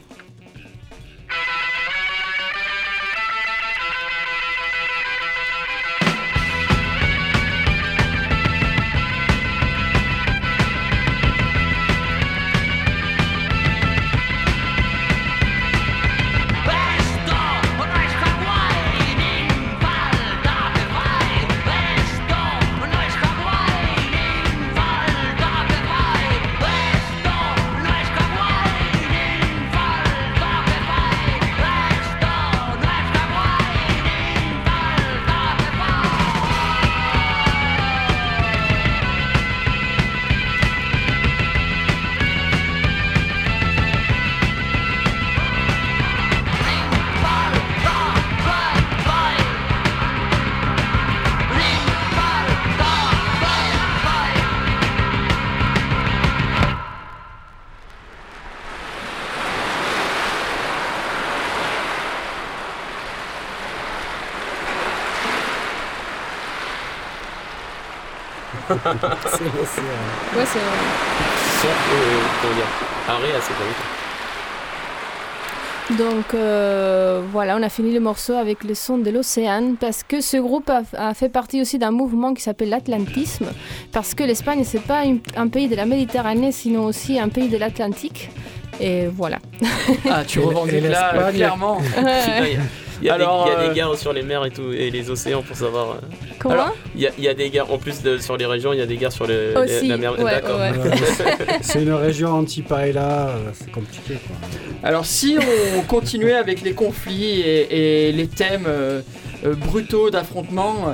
C'est 69.32 69.44
l'océan. 69.44 69.84
Ouais, 70.36 70.46
c'est. 70.46 70.60
Son, 71.62 71.68
euh, 71.68 71.72
comment 72.42 72.54
dire, 72.56 72.66
arrêt 73.08 73.36
assez 73.38 73.54
Donc 75.98 76.34
euh, 76.34 77.22
voilà, 77.32 77.56
on 77.58 77.64
a 77.64 77.70
fini 77.70 77.94
le 77.94 78.00
morceau 78.00 78.34
avec 78.34 78.64
le 78.64 78.74
son 78.76 78.98
de 78.98 79.10
l'océan 79.12 79.76
parce 79.80 80.02
que 80.04 80.20
ce 80.20 80.38
groupe 80.38 80.70
a, 80.70 80.82
a 80.98 81.14
fait 81.14 81.30
partie 81.30 81.62
aussi 81.62 81.78
d'un 81.78 81.92
mouvement 81.92 82.34
qui 82.34 82.42
s'appelle 82.42 82.70
l'Atlantisme 82.70 83.48
parce 83.92 84.14
que 84.16 84.24
l'Espagne 84.24 84.64
c'est 84.66 84.82
pas 84.82 85.04
une- 85.06 85.20
un 85.38 85.48
pays 85.48 85.68
de 85.68 85.76
la 85.76 85.86
Méditerranée 85.86 86.52
sinon 86.52 86.86
aussi 86.86 87.20
un 87.20 87.30
pays 87.30 87.50
de 87.50 87.58
l'Atlantique 87.58 88.30
et 88.80 89.06
voilà. 89.08 89.38
Ah, 90.10 90.24
tu 90.26 90.40
revendiques 90.40 90.82
là, 90.90 91.14
l'Espagne- 91.14 91.36
clairement. 91.36 91.78
Il 93.02 93.08
y 93.08 93.10
a, 93.10 93.16
Alors, 93.16 93.46
des, 93.46 93.52
il 93.52 93.54
y 93.54 93.56
a 93.56 93.60
euh, 93.60 93.68
des 93.70 93.76
guerres 93.76 93.96
sur 93.98 94.14
les 94.14 94.22
mers 94.24 94.46
et 94.46 94.52
tout 94.52 94.72
et 94.72 94.90
les 94.90 95.10
océans 95.10 95.42
pour 95.42 95.56
savoir. 95.58 95.92
euh, 95.92 95.96
Comment 96.40 96.54
Alors, 96.56 96.76
Il 96.96 97.02
y 97.02 97.08
a, 97.08 97.12
il 97.18 97.24
y 97.24 97.28
a 97.28 97.34
des 97.34 97.50
guerres 97.50 97.72
en 97.72 97.78
plus 97.78 98.02
de, 98.02 98.18
sur 98.18 98.38
les 98.38 98.46
régions, 98.46 98.72
il 98.74 98.80
y 98.80 98.82
a 98.82 98.86
des 98.86 98.96
guerres 98.98 99.12
sur 99.12 99.28
le, 99.28 99.54
Aussi, 99.58 99.88
la 99.88 99.98
mer. 99.98 100.14
ouais, 100.18 100.24
D'accord. 100.32 100.60
ouais. 100.60 100.72
Ouais, 100.72 100.92
c'est 101.62 101.82
une 101.84 101.94
région 101.94 102.30
anti-paella, 102.34 103.30
euh, 103.30 103.50
c'est 103.54 103.72
compliqué 103.72 104.14
quoi. 104.26 104.36
Alors 104.84 105.06
si 105.06 105.38
on 105.78 105.82
continuait 105.82 106.36
avec 106.36 106.62
les 106.62 106.74
conflits 106.74 107.42
et, 107.42 108.08
et 108.08 108.12
les 108.12 108.28
thèmes 108.28 108.66
euh, 108.68 109.02
euh, 109.46 109.56
brutaux 109.56 110.10
d'affrontement, 110.10 110.76
euh, 110.90 110.92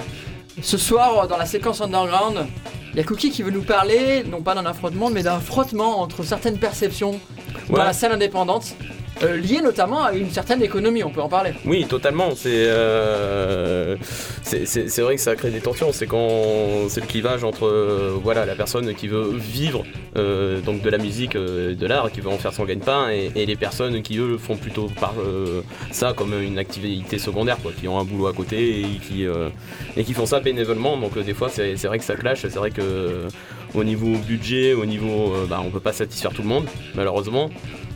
ce 0.61 0.77
soir 0.77 1.27
dans 1.27 1.37
la 1.37 1.45
séquence 1.45 1.81
underground, 1.81 2.45
il 2.93 2.97
y 2.97 2.99
a 2.99 3.03
Cookie 3.03 3.29
qui 3.31 3.41
veut 3.43 3.51
nous 3.51 3.61
parler, 3.63 4.23
non 4.29 4.41
pas 4.41 4.53
d'un 4.55 4.65
affrontement, 4.65 5.09
mais 5.09 5.23
d'un 5.23 5.39
frottement 5.39 6.01
entre 6.01 6.23
certaines 6.23 6.57
perceptions 6.57 7.19
dans 7.69 7.83
la 7.83 7.93
scène 7.93 8.11
indépendante, 8.11 8.75
euh, 9.23 9.37
liées 9.37 9.61
notamment 9.61 10.03
à 10.03 10.13
une 10.13 10.29
certaine 10.29 10.63
économie, 10.63 11.03
on 11.03 11.11
peut 11.11 11.21
en 11.21 11.29
parler. 11.29 11.51
Oui, 11.65 11.85
totalement. 11.85 12.31
C'est 12.35 12.49
euh, 12.53 13.95
vrai 14.43 15.15
que 15.15 15.21
ça 15.21 15.35
crée 15.35 15.51
des 15.51 15.59
tensions. 15.59 15.91
C'est 15.91 16.07
quand 16.07 16.89
c'est 16.89 17.01
le 17.01 17.07
clivage 17.07 17.43
entre 17.43 17.67
euh, 17.67 18.17
voilà 18.23 18.45
la 18.45 18.55
personne 18.55 18.93
qui 18.95 19.07
veut 19.07 19.31
vivre 19.35 19.83
donc 20.65 20.81
de 20.81 20.89
la 20.89 20.97
musique, 20.97 21.37
de 21.37 21.87
l'art, 21.87 22.11
qui 22.11 22.19
veut 22.19 22.29
en 22.29 22.37
faire 22.37 22.53
son 22.53 22.65
gagne-pain, 22.65 23.09
et, 23.09 23.45
les 23.45 23.55
personnes 23.55 24.01
qui 24.01 24.17
eux 24.17 24.37
font 24.37 24.57
plutôt 24.57 24.89
par 24.99 25.13
ça 25.91 26.13
comme 26.13 26.33
une 26.41 26.57
activité 26.57 27.17
secondaire, 27.17 27.57
quoi, 27.61 27.71
qui 27.71 27.87
ont 27.87 27.97
un 27.97 28.03
boulot 28.03 28.27
à 28.27 28.33
côté 28.33 28.81
et 28.81 28.99
qui 28.99 29.25
et 29.95 30.03
qui 30.03 30.13
font 30.13 30.25
ça 30.25 30.41
bénévolement. 30.41 30.97
Donc 30.97 31.17
des 31.17 31.33
fois 31.33 31.49
c'est 31.49 31.75
vrai 31.85 31.97
que 31.97 32.03
ça 32.03 32.15
clash. 32.15 32.41
C'est 32.41 32.55
vrai 32.55 32.71
que 32.71 33.27
au 33.73 33.83
niveau 33.85 34.17
budget, 34.17 34.73
au 34.73 34.85
niveau, 34.85 35.33
bah, 35.49 35.61
on 35.65 35.69
peut 35.69 35.79
pas 35.79 35.93
satisfaire 35.93 36.33
tout 36.33 36.41
le 36.41 36.49
monde 36.49 36.67
malheureusement. 36.93 37.49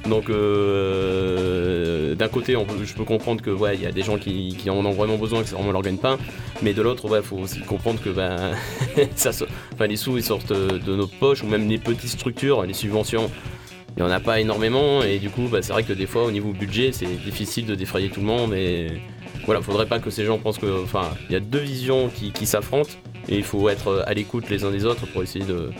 Donc 0.07 0.29
euh, 0.29 2.15
d'un 2.15 2.27
côté, 2.27 2.55
on 2.55 2.65
je 2.83 2.93
peux 2.93 3.03
comprendre 3.03 3.41
que 3.41 3.49
ouais, 3.49 3.75
il 3.75 3.81
y 3.81 3.85
a 3.85 3.91
des 3.91 4.03
gens 4.03 4.17
qui, 4.17 4.55
en 4.69 4.85
ont 4.85 4.91
vraiment 4.91 5.17
besoin, 5.17 5.41
que 5.41 5.49
c'est 5.49 5.55
vraiment 5.55 5.71
leur 5.71 5.81
gagne-pain, 5.81 6.17
mais 6.61 6.73
de 6.73 6.81
l'autre, 6.81 7.09
ouais, 7.09 7.21
faut 7.21 7.37
aussi 7.37 7.61
comprendre 7.61 8.01
que 8.01 8.09
ben, 8.09 8.51
ça, 9.15 9.31
enfin, 9.73 9.87
les 9.87 9.95
sous 9.95 10.17
ils 10.17 10.23
sortent 10.23 10.53
de 10.53 10.95
nos 10.95 11.07
poches 11.07 11.43
ou 11.43 11.47
même 11.47 11.67
les 11.67 11.77
petites 11.77 12.11
structures, 12.11 12.63
les 12.63 12.73
subventions. 12.73 13.29
Il 13.97 14.03
n'y 14.03 14.09
en 14.09 14.11
a 14.11 14.19
pas 14.19 14.41
énormément. 14.41 15.03
Et 15.03 15.19
du 15.19 15.29
coup 15.29 15.47
bah, 15.49 15.61
c'est 15.61 15.71
vrai 15.71 15.83
que 15.83 15.93
des 15.93 16.05
fois 16.05 16.25
au 16.25 16.31
niveau 16.31 16.51
budget 16.51 16.91
c'est 16.91 17.05
difficile 17.05 17.65
de 17.65 17.75
défrayer 17.75 18.09
tout 18.09 18.19
le 18.19 18.25
monde. 18.25 18.53
Et 18.53 18.87
voilà 19.45 19.61
faudrait 19.61 19.85
pas 19.85 19.99
que 19.99 20.09
ces 20.09 20.25
gens 20.25 20.37
pensent 20.37 20.57
que 20.57 20.83
enfin 20.83 21.11
il 21.29 21.33
y 21.33 21.35
a 21.37 21.39
deux 21.39 21.59
visions 21.59 22.09
qui 22.09 22.45
s'affrontent. 22.45 22.91
Et 23.27 23.37
il 23.37 23.43
faut 23.43 23.69
être 23.69 24.03
à 24.05 24.13
l'écoute 24.13 24.49
les 24.49 24.65
uns 24.65 24.71
des 24.71 24.85
autres 24.85 25.07
pour 25.07 25.23
essayer 25.23 25.45
de, 25.45 25.71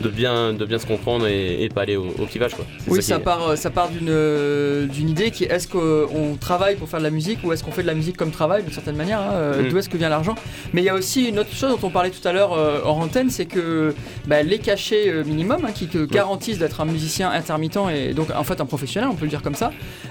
de, 0.00 0.08
bien, 0.08 0.52
de 0.52 0.64
bien 0.64 0.78
se 0.78 0.86
comprendre 0.86 1.26
et, 1.26 1.62
et 1.64 1.68
pas 1.68 1.82
aller 1.82 1.96
au, 1.96 2.06
au 2.18 2.26
clivage 2.26 2.54
quoi. 2.54 2.64
Oui, 2.88 3.02
ça 3.02 3.18
part, 3.18 3.48
euh, 3.50 3.56
ça 3.56 3.70
part 3.70 3.88
d'une 3.88 4.08
euh, 4.08 4.86
d'une 4.86 5.08
idée 5.08 5.30
qui 5.30 5.44
est 5.44 5.48
est-ce 5.52 5.68
qu'on 5.68 6.36
travaille 6.40 6.76
pour 6.76 6.88
faire 6.88 6.98
de 7.00 7.04
la 7.04 7.10
musique 7.10 7.38
ou 7.44 7.52
est-ce 7.52 7.62
qu'on 7.64 7.70
fait 7.72 7.82
de 7.82 7.86
la 7.86 7.94
musique 7.94 8.16
comme 8.16 8.30
travail 8.30 8.62
d'une 8.62 8.72
certaine 8.72 8.96
manière 8.96 9.20
hein, 9.20 9.32
euh, 9.34 9.62
Mm. 9.62 9.68
D'où 9.68 9.78
est-ce 9.78 9.88
que 9.88 9.96
vient 9.96 10.08
l'argent? 10.08 10.34
Mais 10.72 10.80
il 10.82 10.84
y 10.84 10.88
a 10.88 10.94
aussi 10.94 11.24
une 11.28 11.38
autre 11.38 11.52
chose 11.54 11.70
dont 11.70 11.86
on 11.86 11.90
parlait 11.90 12.10
tout 12.10 12.26
à 12.26 12.32
l'heure 12.32 12.52
euh, 12.52 12.80
hors 12.84 12.98
antenne, 12.98 13.30
c'est 13.30 13.46
que 13.46 13.94
bah, 14.26 14.42
les 14.42 14.58
cachets 14.58 15.08
euh, 15.08 15.24
minimum 15.24 15.64
hein, 15.66 15.72
qui 15.74 15.86
te 15.86 16.04
garantissent 16.04 16.58
d'être 16.58 16.80
un 16.80 16.84
musicien 16.86 17.30
intermittent 17.30 17.78
et 17.94 18.14
donc 18.14 18.28
en 18.34 18.44
fait 18.44 18.60
un 18.60 18.66
professionnel, 18.66 19.08
on 19.12 19.14
peut 19.16 19.24
le 19.26 19.30
dire 19.30 19.42
comme 19.42 19.54
ça, 19.54 19.70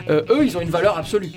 euh, 0.09 0.21
eux 0.29 0.45
ils 0.45 0.55
ont 0.57 0.61
une 0.61 0.69
valeur 0.69 0.97
absolue. 0.97 1.31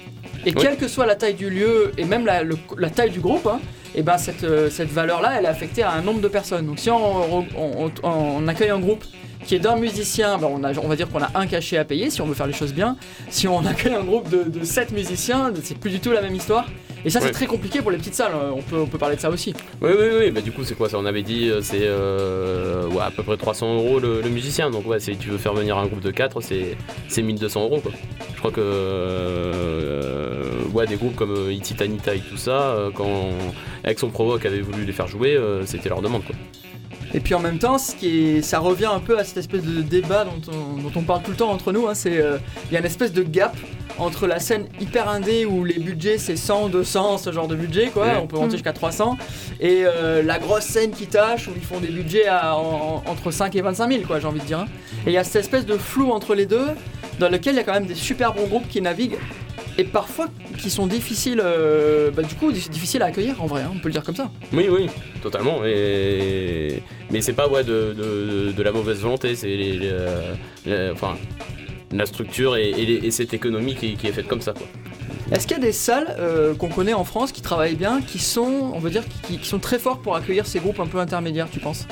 Et 0.44 0.52
quelle 0.52 0.76
que 0.76 0.88
soit 0.88 1.06
la 1.06 1.14
taille 1.14 1.35
du 1.35 1.49
lieu 1.50 1.92
et 1.97 2.04
même 2.04 2.26
la, 2.26 2.42
le- 2.42 2.56
la 2.76 2.90
taille 2.90 3.11
du 3.11 3.21
groupe, 3.21 3.47
hein, 3.47 3.61
et 3.94 4.02
ben 4.02 4.18
cette, 4.18 4.44
euh, 4.44 4.70
cette 4.70 4.90
valeur-là, 4.90 5.34
elle 5.38 5.44
est 5.44 5.49
affectée 5.49 5.82
à 5.82 5.92
un 5.92 6.02
nombre 6.02 6.20
de 6.20 6.28
personnes. 6.28 6.66
Donc 6.66 6.78
si 6.78 6.90
on, 6.90 7.38
on- 7.40 7.46
on- 7.56 7.90
on 8.04 8.49
accueille 8.49 8.70
un 8.70 8.78
groupe 8.80 9.04
qui 9.44 9.56
est 9.56 9.58
d'un 9.58 9.75
musicien, 9.76 10.38
ben, 10.38 10.49
on, 10.50 10.62
a, 10.62 10.72
on 10.78 10.87
va 10.88 10.94
dire 10.96 11.08
qu'on 11.08 11.20
a 11.22 11.30
un 11.34 11.46
cachet 11.49 11.76
à 11.76 11.84
payer 11.84 12.11
si 12.11 12.20
on 12.22 12.26
veut 12.26 12.34
faire 12.34 12.46
les 12.46 12.52
choses 12.52 12.72
bien. 12.72 12.96
Si 13.28 13.49
on 13.49 13.58
accueille 13.66 13.94
un 13.94 14.04
groupe 14.04 14.28
de, 14.30 14.44
de 14.44 14.64
7 14.64 14.92
musiciens, 14.92 15.52
c'est 15.62 15.76
plus 15.78 15.90
du 15.90 16.00
tout 16.00 16.12
la 16.12 16.22
même 16.22 16.34
histoire. 16.34 16.66
Et 17.04 17.11
ça, 17.11 17.18
c'est 17.18 17.26
Ouais. 17.26 17.32
très 17.32 17.46
compliqué 17.46 17.82
pour 17.82 17.90
les 17.90 17.99
petites 17.99 18.14
salles. 18.14 18.30
euh, 18.32 18.52
On 18.54 18.62
peut, 18.62 18.76
on 18.78 18.87
peut 18.87 18.96
parler 18.99 19.16
de 19.16 19.20
ça 19.20 19.28
aussi. 19.28 19.52
Oui, 19.80 19.90
oui, 19.99 20.06
oui, 20.20 20.30
bah 20.30 20.40
du 20.40 20.52
coup, 20.52 20.62
c'est 20.62 20.76
quoi 20.76 20.88
ça 20.88 20.99
On 21.00 21.04
avait 21.04 21.24
dit, 21.24 21.50
euh, 21.50 21.61
c'est 21.61 21.81
euh, 21.83 22.87
ouais, 22.87 23.00
à 23.02 23.11
peu 23.11 23.24
près 23.24 23.37
300 23.37 23.74
euros 23.74 23.98
le, 23.98 24.20
le 24.22 24.28
musicien. 24.28 24.70
Donc, 24.70 24.87
ouais, 24.87 25.00
si 25.00 25.16
tu 25.16 25.31
veux 25.31 25.38
faire 25.38 25.52
venir 25.55 25.76
un 25.76 25.87
groupe 25.87 25.98
de 26.00 26.12
4, 26.12 26.40
c'est 26.40 26.76
c'est 27.09 27.22
1200 27.22 27.64
euros, 27.64 27.81
quoi. 27.81 27.90
Je 28.35 28.38
crois 28.38 28.52
que, 28.52 28.61
euh, 28.61 30.32
ouais, 30.72 30.87
des 30.87 30.96
groupes 30.96 31.14
comme 31.16 31.32
euh, 31.35 31.52
Ititanita 31.52 32.14
et 32.14 32.20
tout 32.20 32.37
ça, 32.37 32.50
euh, 32.61 32.90
quand 32.94 33.28
Exxon 33.85 34.11
Provoque 34.11 34.44
avait 34.46 34.61
voulu 34.61 34.85
les 34.85 34.92
faire 34.92 35.08
jouer, 35.08 35.35
euh, 35.37 35.64
c'était 35.66 35.88
leur 35.88 36.02
demande, 36.02 36.24
quoi. 36.24 36.35
Et 37.14 37.20
puis 37.20 37.35
en 37.35 37.40
même 37.40 37.58
temps, 37.58 37.76
ce 37.76 37.94
qui 37.94 38.37
est, 38.38 38.42
ça 38.42 38.58
revient 38.58 38.87
un 38.90 38.98
peu 39.00 39.18
à 39.18 39.24
cette 39.24 39.37
espèce 39.37 39.62
de 39.64 39.82
débat 39.82 40.24
dont 40.24 40.40
on, 40.50 40.80
dont 40.80 40.92
on 40.96 41.02
parle 41.02 41.20
tout 41.22 41.30
le 41.32 41.37
temps 41.37 41.50
entre 41.50 41.70
nous. 41.70 41.87
hein, 41.87 41.94
c'est 41.94 42.16
euh, 42.22 42.38
il 42.70 42.72
y 42.72 42.76
a 42.76 42.80
une 42.80 42.87
espèce 42.87 43.12
de 43.12 43.22
gap 43.22 43.54
entre 43.98 44.26
la 44.26 44.40
scène 44.40 44.64
hyper 44.80 45.11
indé 45.11 45.44
où 45.44 45.62
les 45.64 45.78
budgets 45.78 46.16
c'est 46.16 46.37
100, 46.37 46.70
200, 46.70 47.18
ce 47.18 47.30
genre 47.30 47.48
de 47.48 47.54
budget 47.54 47.88
quoi, 47.88 48.06
on 48.22 48.26
peut 48.26 48.37
monter 48.37 48.46
Mhm. 48.46 48.52
jusqu'à 48.52 48.72
300, 48.72 49.18
et 49.61 49.82
euh, 49.85 50.22
la 50.22 50.38
grosse 50.38 50.64
scène 50.64 50.92
qui 50.92 51.06
tâche 51.06 51.48
où 51.48 51.50
ils 51.54 51.62
font 51.62 51.80
des 51.80 51.88
budgets 51.88 52.26
à- 52.28 52.56
en- 52.56 53.02
en- 53.06 53.11
entre 53.11 53.30
5 53.30 53.54
et 53.56 53.61
25 53.61 53.90
000 53.92 54.04
quoi, 54.06 54.18
j'ai 54.18 54.26
envie 54.26 54.40
de 54.40 54.46
dire. 54.46 54.61
hein. 54.61 54.66
Et 55.06 55.11
il 55.11 55.12
y 55.12 55.18
a 55.18 55.24
cette 55.24 55.37
espèce 55.42 55.66
de 55.66 55.76
flou 55.76 56.12
entre 56.12 56.35
les 56.35 56.46
deux 56.46 56.68
dans 57.18 57.28
lequel 57.28 57.52
il 57.52 57.58
y 57.58 57.61
a 57.61 57.64
quand 57.64 57.74
même 57.74 57.85
des 57.87 57.94
super 57.94 58.32
bons 58.32 58.46
groupes 58.46 58.68
qui 58.70 58.80
naviguent 58.80 59.18
et 59.78 59.85
parfois 59.85 60.26
qui 60.58 60.70
sont 60.70 60.87
difficiles, 60.87 61.40
euh, 61.42 62.11
bah, 62.11 62.22
du 62.22 62.35
coup 62.35 62.52
di- 62.52 62.68
difficiles 62.68 63.02
à 63.02 63.06
accueillir 63.06 63.42
en 63.42 63.46
vrai, 63.46 63.62
hein, 63.62 63.70
on 63.74 63.78
peut 63.78 63.88
le 63.88 63.92
dire 63.92 64.02
comme 64.04 64.16
ça. 64.16 64.30
Oui, 64.52 64.66
oui, 64.70 64.87
totalement. 65.22 65.61
Et... 65.64 66.82
Mais 67.11 67.20
c'est 67.20 67.32
pas 67.32 67.48
ouais, 67.48 67.64
de, 67.64 67.94
de- 67.96 68.52
de 68.52 68.62
la 68.62 68.72
mauvaise 68.72 69.00
volonté, 69.00 69.35
c'est 69.35 69.46
les- 69.48 69.78
les, 69.78 69.90
euh, 69.90 70.35
les- 70.66 70.90
enfin, 70.92 71.16
la 71.92 72.06
structure 72.06 72.56
et, 72.56 72.70
et 72.70 72.87
les- 72.87 73.06
et 73.06 73.11
cette 73.11 73.35
économie 73.35 73.74
qui, 73.74 73.96
qui 73.96 74.06
est 74.06 74.12
faite 74.12 74.28
comme 74.28 74.40
ça, 74.42 74.52
quoi. 74.52 74.66
Est-ce 75.30 75.46
qu'il 75.46 75.56
y 75.56 75.61
a 75.61 75.62
des 75.62 75.72
salles 75.72 76.14
euh, 76.18 76.54
qu'on 76.54 76.68
connaît 76.68 76.92
en 76.92 77.04
France 77.04 77.32
qui 77.32 77.40
travaillent 77.40 77.76
bien, 77.76 78.02
qui 78.02 78.18
sont, 78.18 78.70
on 78.74 78.78
veut 78.78 78.90
dire, 78.90 79.04
qui, 79.26 79.38
qui 79.38 79.46
sont 79.48 79.58
très 79.58 79.78
forts 79.78 80.00
pour 80.00 80.14
accueillir 80.16 80.46
ces 80.46 80.58
groupes 80.58 80.80
un 80.80 80.87
peu 80.87 80.98
intermédiaires, 80.98 81.48
tu 81.50 81.58
penses? 81.61 81.87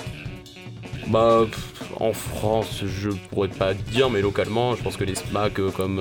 Bah, 1.06 1.46
pff, 1.50 1.90
en 1.98 2.12
France, 2.12 2.82
je 2.86 3.10
pourrais 3.30 3.48
pas 3.48 3.72
dire, 3.74 4.10
mais 4.10 4.20
localement, 4.20 4.76
je 4.76 4.82
pense 4.82 4.96
que 4.96 5.04
les 5.04 5.14
SMAC 5.14 5.58
euh, 5.58 5.70
comme 5.70 5.98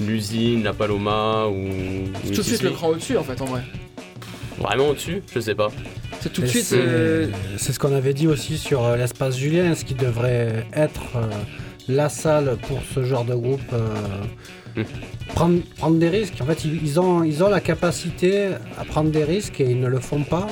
l'usine, 0.00 0.62
la 0.64 0.72
Paloma 0.72 1.46
ou. 1.48 1.64
C'est 2.24 2.30
tout 2.32 2.36
de 2.38 2.42
suite 2.42 2.62
le 2.62 2.70
cran 2.70 2.88
au-dessus 2.88 3.16
en 3.16 3.24
fait, 3.24 3.40
en 3.40 3.46
vrai. 3.46 3.62
Vraiment 4.58 4.88
au-dessus 4.90 5.22
Je 5.34 5.40
sais 5.40 5.54
pas. 5.54 5.68
C'est 6.20 6.32
tout 6.32 6.42
de 6.42 6.46
suite. 6.46 6.64
C'est 6.64 6.76
euh, 6.78 7.28
c'est 7.56 7.72
ce 7.72 7.78
qu'on 7.78 7.94
avait 7.94 8.12
dit 8.14 8.26
aussi 8.26 8.58
sur 8.58 8.84
euh, 8.84 8.96
l'espace 8.96 9.36
Julien, 9.38 9.74
ce 9.74 9.84
qui 9.84 9.94
devrait 9.94 10.66
être 10.74 11.02
euh, 11.16 11.28
la 11.88 12.08
salle 12.08 12.56
pour 12.68 12.80
ce 12.94 13.02
genre 13.04 13.24
de 13.24 13.34
groupe. 13.34 13.60
euh, 13.72 13.88
Mm. 14.76 14.82
prendre, 15.34 15.60
prendre 15.78 15.98
des 15.98 16.08
risques. 16.08 16.34
En 16.40 16.44
fait, 16.46 16.64
ils, 16.64 16.80
ils 16.80 17.00
ont, 17.00 17.24
ils 17.24 17.42
ont 17.42 17.48
la 17.48 17.58
capacité 17.60 18.50
à 18.78 18.84
prendre 18.84 19.10
des 19.10 19.24
risques 19.24 19.60
et 19.60 19.64
ils 19.68 19.80
ne 19.80 19.88
le 19.88 19.98
font 19.98 20.22
pas. 20.22 20.46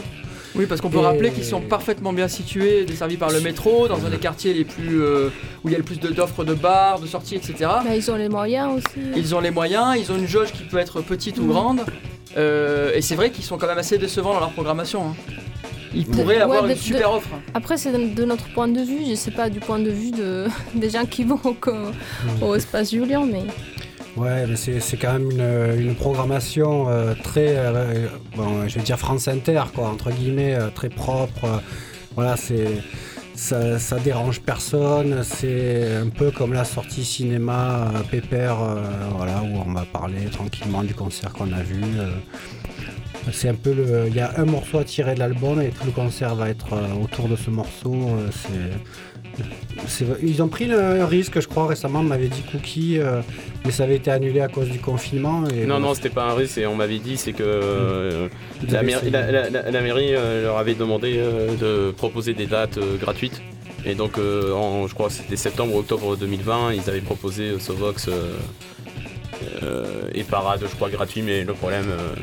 Oui, 0.59 0.66
parce 0.66 0.81
qu'on 0.81 0.90
peut 0.90 0.99
Et- 0.99 1.03
rappeler 1.03 1.31
qu'ils 1.31 1.44
sont 1.44 1.61
parfaitement 1.61 2.12
bien 2.12 2.27
situés, 2.29 2.85
desservis 2.85 3.16
par 3.16 3.31
le 3.31 3.40
métro, 3.40 3.87
dans 3.87 4.05
un 4.05 4.11
des 4.11 4.16
quartiers 4.18 4.53
les 4.55 4.64
plus 4.64 5.01
euh, 5.01 5.29
où 5.62 5.68
il 5.68 5.73
y 5.73 5.75
a 5.75 5.79
le 5.79 5.85
plus 5.85 6.01
de- 6.01 6.09
d'offres 6.09 6.44
de 6.44 6.55
bars, 6.55 6.99
de 6.99 7.07
sorties, 7.07 7.37
etc. 7.37 7.55
Bah, 7.61 7.94
ils 7.94 8.11
ont 8.11 8.16
les 8.16 8.29
moyens 8.29 8.77
aussi. 8.77 8.99
Ils 9.16 9.35
ont 9.37 9.40
les 9.40 9.53
moyens, 9.53 9.97
ils 9.97 10.11
ont 10.11 10.16
une 10.16 10.27
jauge 10.27 10.53
qui 10.53 10.64
peut 10.64 10.79
être 10.79 11.01
petite 11.01 11.38
ou 11.38 11.42
Mhm. 11.44 11.49
grande, 11.49 11.81
euh, 12.37 12.90
et 12.94 13.03
c'est 13.03 13.14
vrai 13.14 13.31
qu'ils 13.31 13.44
sont 13.44 13.57
quand 13.57 13.68
même 13.68 13.79
assez 13.79 13.99
décevants 13.99 14.35
dans 14.35 14.40
leur 14.40 14.51
programmation. 14.51 15.09
hein. 15.11 15.14
Ils 15.94 16.05
pourraient 16.05 16.37
Ouais, 16.37 16.40
avoir 16.42 16.64
de- 16.64 16.71
une 16.71 16.77
super 16.77 17.12
offre. 17.14 17.29
Après, 17.55 17.79
c'est 17.79 17.92
de, 17.92 18.14
de 18.14 18.25
notre 18.27 18.49
point 18.53 18.68
de 18.68 18.81
vue, 18.81 18.99
je 19.09 19.14
sais 19.14 19.31
pas 19.31 19.49
du 19.49 19.59
point 19.61 19.79
de 19.79 19.88
vue 19.90 20.11
de, 20.11 20.44
des 20.75 20.90
gens 20.90 21.07
qui 21.07 21.25
vont 21.25 21.40
au, 21.44 21.55
co- 21.55 21.71
au 22.42 22.55
espace 22.57 22.90
Julien, 22.90 23.25
mais 23.25 23.44
Ouais, 24.18 24.46
c'est 24.57 24.96
quand 24.96 25.12
même 25.12 25.31
une, 25.78 25.94
programmation 25.94 26.88
euh, 26.88 27.14
très, 27.22 27.54
euh, 27.57 28.09
bon, 28.37 28.66
je 28.66 28.74
vais 28.76 28.83
dire 28.85 28.98
France 28.98 29.28
Inter, 29.28 29.62
quoi, 29.72 29.88
entre 29.88 30.11
guillemets, 30.11 30.54
euh, 30.57 30.70
très 30.70 30.88
propre. 30.88 31.62
voilà, 32.16 32.37
c'est 32.37 32.83
ça, 33.37 33.78
dérange 34.02 34.40
personne. 34.40 35.22
C'est 35.22 35.94
un 35.94 36.09
peu 36.09 36.33
comme 36.33 36.52
la 36.52 36.64
sortie 36.64 37.04
cinéma 37.04 37.92
Pépère, 38.11 38.57
voilà, 39.16 39.40
où 39.42 39.62
on 39.64 39.72
va 39.72 39.85
parler 39.85 40.24
tranquillement 40.33 40.83
du 40.83 40.94
concert 40.94 41.33
qu'on 41.33 41.52
a 41.52 41.62
vu. 41.62 41.81
c'est 43.31 43.50
un 43.50 43.54
peu 43.54 43.72
le, 43.72 44.07
il 44.09 44.14
y 44.16 44.20
a 44.20 44.33
un 44.38 44.46
morceau 44.46 44.78
à 44.78 44.85
tirer 44.85 45.14
de 45.14 45.20
l'album 45.20 45.61
et 45.62 45.68
tout 45.68 45.85
le 45.87 45.92
concert 45.92 46.35
va 46.35 46.48
être 46.48 46.74
autour 47.00 47.28
de 47.28 47.37
ce 47.37 47.50
morceau. 47.50 47.94
c'est- 48.33 48.81
ils 50.22 50.42
ont 50.42 50.48
pris 50.48 50.66
le 50.66 51.05
risque, 51.05 51.40
je 51.40 51.48
crois, 51.48 51.66
récemment, 51.66 52.01
on 52.01 52.05
m'avait 52.05 52.29
dit 52.29 52.42
Cookie, 52.51 52.98
euh, 52.98 53.20
mais 53.64 53.70
ça 53.70 53.85
avait 53.85 53.96
été 53.96 54.11
annulé 54.11 54.40
à 54.40 54.48
cause 54.48 54.68
du 54.68 54.79
confinement. 54.79 55.44
Et 55.48 55.61
Non, 55.61 55.74
voilà, 55.74 55.79
non, 55.81 55.94
c'était 55.94 56.11
pas 56.11 56.24
un 56.31 56.35
risque, 56.35 56.59
et 56.59 56.66
on 56.66 56.74
m'avait 56.74 56.98
dit, 56.98 57.16
c'est 57.16 57.33
que 57.33 57.42
euh, 57.44 58.29
la, 58.70 58.83
mairie, 58.83 58.96
essayé. 59.09 59.11
la- 59.11 59.31
la- 59.31 59.51
la- 59.51 59.70
la 59.70 59.81
mairie, 59.81 60.14
euh, 60.14 60.42
leur 60.44 60.59
avait 60.59 60.74
demandé 60.74 61.20
de 61.61 61.90
proposer 61.96 62.35
des 62.35 62.46
dates 62.46 62.79
gratuites. 63.01 63.40
Et 63.87 63.94
donc, 63.94 64.18
en, 64.18 64.87
je 64.88 64.94
crois 64.94 65.07
que 65.07 65.14
c'était 65.14 65.37
septembre 65.37 65.74
ou 65.74 65.79
octobre 65.79 66.16
2020, 66.16 66.72
ils 66.74 66.90
avaient 66.90 67.01
proposé 67.01 67.59
Sovox 67.61 68.09
euh, 69.62 69.85
et 70.14 70.24
parade, 70.24 70.61
je 70.62 70.74
crois, 70.74 70.90
gratuit, 70.90 71.22
mais 71.22 71.44
le 71.44 71.53
problème 71.53 71.87
euh, 71.90 72.14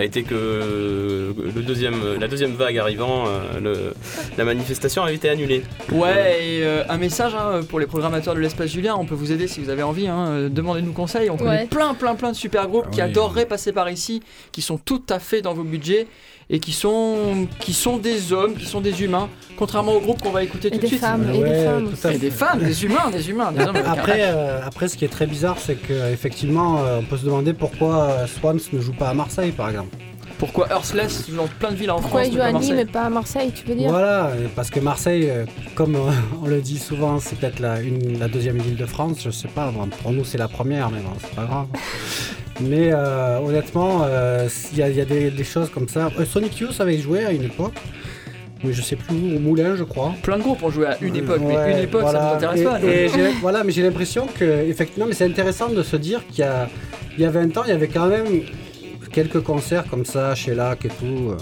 a 0.00 0.04
été 0.04 0.22
que 0.22 1.34
le 1.36 1.62
deuxième, 1.62 2.00
la 2.20 2.28
deuxième 2.28 2.52
vague 2.52 2.78
arrivant, 2.78 3.24
euh, 3.26 3.60
le- 3.60 3.94
la 4.36 4.44
manifestation 4.44 5.02
a 5.04 5.12
été 5.12 5.28
annulée. 5.28 5.62
Ouais, 5.92 6.38
et 6.42 6.64
euh, 6.64 6.82
un 6.88 6.96
message 6.98 7.34
hein, 7.34 7.60
pour 7.68 7.80
les 7.80 7.86
programmateurs 7.86 8.34
de 8.34 8.40
l'espace 8.40 8.70
Julien, 8.70 8.96
on 8.98 9.04
peut 9.06 9.14
vous 9.14 9.32
aider 9.32 9.48
si 9.48 9.60
vous 9.60 9.70
avez 9.70 9.82
envie, 9.82 10.08
hein, 10.08 10.48
demandez-nous 10.50 10.92
conseil. 10.92 11.30
On 11.30 11.36
connaît 11.36 11.48
Ouais. 11.48 11.66
plein, 11.66 11.94
plein, 11.94 12.14
plein 12.14 12.32
de 12.32 12.36
super 12.36 12.68
groupes 12.68 12.84
Ah 12.88 12.90
qui 12.92 13.00
oui. 13.00 13.06
adoreraient 13.08 13.46
passer 13.46 13.72
par 13.72 13.88
ici, 13.90 14.22
qui 14.52 14.62
sont 14.62 14.78
tout 14.78 15.02
à 15.08 15.18
fait 15.18 15.42
dans 15.42 15.54
vos 15.54 15.64
budgets 15.64 16.06
et 16.50 16.60
qui 16.60 16.72
sont, 16.72 17.46
qui 17.60 17.72
sont 17.74 17.96
des 17.98 18.32
hommes, 18.32 18.54
qui 18.54 18.64
sont 18.66 18.80
des 18.80 19.02
humains, 19.02 19.28
contrairement 19.56 19.92
aux 19.92 20.00
groupes 20.00 20.22
qu'on 20.22 20.30
va 20.30 20.42
écouter 20.42 20.68
Et 20.68 20.70
tout 20.72 20.76
de 20.76 20.80
des 20.82 20.86
suite. 20.88 21.00
femmes, 21.00 21.28
et 21.32 21.38
Ouais, 21.38 21.48
des 21.50 21.64
femmes 21.64 22.12
Et 22.14 22.18
des 22.18 22.30
femmes, 22.30 22.58
des 22.60 22.84
humains, 22.84 23.10
des 23.12 23.28
humains, 23.30 23.52
des 23.52 23.62
hommes. 23.64 23.76
Après, 23.86 24.22
euh, 24.24 24.60
après, 24.64 24.88
ce 24.88 24.96
qui 24.96 25.04
est 25.04 25.08
très 25.08 25.26
bizarre, 25.26 25.56
c'est 25.58 25.74
qu'effectivement, 25.76 26.80
on 26.98 27.02
peut 27.04 27.16
se 27.18 27.24
demander 27.24 27.52
pourquoi 27.52 28.02
euh, 28.04 28.26
Swans 28.26 28.56
ne 28.72 28.80
joue 28.80 28.92
pas 28.94 29.08
à 29.10 29.14
Marseille, 29.14 29.52
par 29.52 29.68
exemple. 29.68 29.96
Pourquoi 30.38 30.68
Earthless 30.70 31.24
joue 31.28 31.34
dans 31.36 31.48
plein 31.48 31.72
de 31.72 31.76
villes 31.76 31.90
en 31.90 32.00
Pourquoi 32.00 32.20
France 32.22 32.32
ils 32.32 32.36
mais 32.36 32.36
jouent 32.36 32.38
pas 32.38 32.44
à 32.44 32.52
Nîmes 32.52 32.60
Marseille 32.68 32.80
et 32.80 32.84
pas 32.92 33.02
à 33.02 33.10
Marseille, 33.10 33.52
tu 33.52 33.66
veux 33.66 33.74
dire? 33.74 33.90
Voilà, 33.90 34.26
euh, 34.26 34.46
parce 34.54 34.70
que 34.70 34.78
Marseille, 34.78 35.28
euh, 35.28 35.44
comme 35.74 35.96
euh, 35.96 36.10
on 36.42 36.46
le 36.46 36.60
dit 36.60 36.78
souvent, 36.78 37.18
c'est 37.18 37.36
peut-être 37.36 37.58
la, 37.58 37.80
une- 37.80 38.20
la 38.20 38.28
deuxième 38.28 38.58
ville 38.58 38.76
de 38.76 38.86
France, 38.86 39.16
je 39.24 39.30
sais 39.30 39.48
pas, 39.48 39.72
pour 40.00 40.12
nous 40.12 40.24
c'est 40.24 40.38
la 40.38 40.46
première, 40.46 40.90
mais 40.90 41.00
bon, 41.00 41.10
c'est 41.20 41.34
pas 41.34 41.44
grave. 41.44 41.66
Mais 42.60 42.90
euh, 42.92 43.38
honnêtement, 43.38 44.02
euh, 44.04 44.48
il 44.72 44.78
y 44.78 44.82
a, 44.82 44.88
il 44.88 44.96
y 44.96 45.00
a 45.00 45.04
des, 45.04 45.30
des 45.30 45.44
choses 45.44 45.70
comme 45.70 45.88
ça. 45.88 46.10
Euh, 46.18 46.24
Sonic 46.24 46.58
Youth 46.58 46.80
avait 46.80 46.98
joué 46.98 47.24
à 47.24 47.30
une 47.30 47.44
époque, 47.44 47.74
mais 48.64 48.72
je 48.72 48.82
sais 48.82 48.96
plus 48.96 49.14
où, 49.14 49.36
au 49.36 49.38
Moulin, 49.38 49.76
je 49.76 49.84
crois. 49.84 50.12
Plein 50.22 50.38
de 50.38 50.42
groupes 50.42 50.62
ont 50.64 50.70
joué 50.70 50.86
à 50.86 50.98
une 51.00 51.14
époque, 51.14 51.40
mais 51.46 51.72
une 51.72 51.78
époque 51.84 52.02
ça 52.10 52.12
ne 52.12 52.18
nous 52.18 52.34
intéresse 52.34 52.60
Et- 52.60 52.64
pas. 52.64 52.80
et 52.82 53.32
voilà, 53.40 53.62
mais 53.64 53.70
j'ai 53.72 53.82
l'impression 53.82 54.26
que, 54.26 54.44
effectivement, 54.68 55.06
mais 55.06 55.14
c'est 55.14 55.24
intéressant 55.26 55.68
de 55.68 55.82
se 55.82 55.96
dire 55.96 56.26
qu'il 56.26 56.40
y 56.40 56.42
a, 56.48 56.68
il 57.16 57.22
y 57.22 57.26
a 57.26 57.30
20 57.30 57.56
ans, 57.58 57.62
il 57.64 57.70
y 57.70 57.72
avait 57.72 57.88
quand 57.88 58.06
même 58.06 58.26
quelques 59.12 59.40
concerts 59.40 59.84
comme 59.88 60.04
ça 60.04 60.34
chez 60.34 60.54
LAC 60.54 60.84
et 60.86 60.88
tout. 60.88 61.30
euh, 61.30 61.36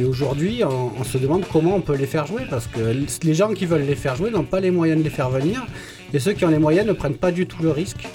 Et 0.00 0.04
aujourd'hui, 0.04 0.62
on, 0.64 0.90
on 0.98 1.04
se 1.04 1.18
demande 1.18 1.44
comment 1.52 1.74
on 1.76 1.80
peut 1.82 1.96
les 1.96 2.06
faire 2.06 2.26
jouer 2.26 2.42
parce 2.48 2.66
que 2.66 2.80
les 3.24 3.34
gens 3.34 3.52
qui 3.52 3.66
veulent 3.66 3.86
les 3.86 3.94
faire 3.94 4.16
jouer 4.16 4.30
n'ont 4.30 4.42
pas 4.44 4.60
les 4.60 4.70
moyens 4.70 4.98
de 4.98 5.04
les 5.04 5.10
faire 5.10 5.28
venir 5.30 5.64
et 6.14 6.18
ceux 6.18 6.32
qui 6.32 6.44
ont 6.44 6.50
les 6.50 6.58
moyens 6.58 6.86
ne 6.86 6.92
prennent 6.92 7.14
pas 7.16 7.30
du 7.30 7.46
tout 7.46 7.62
le 7.62 7.70
risque. 7.70 8.06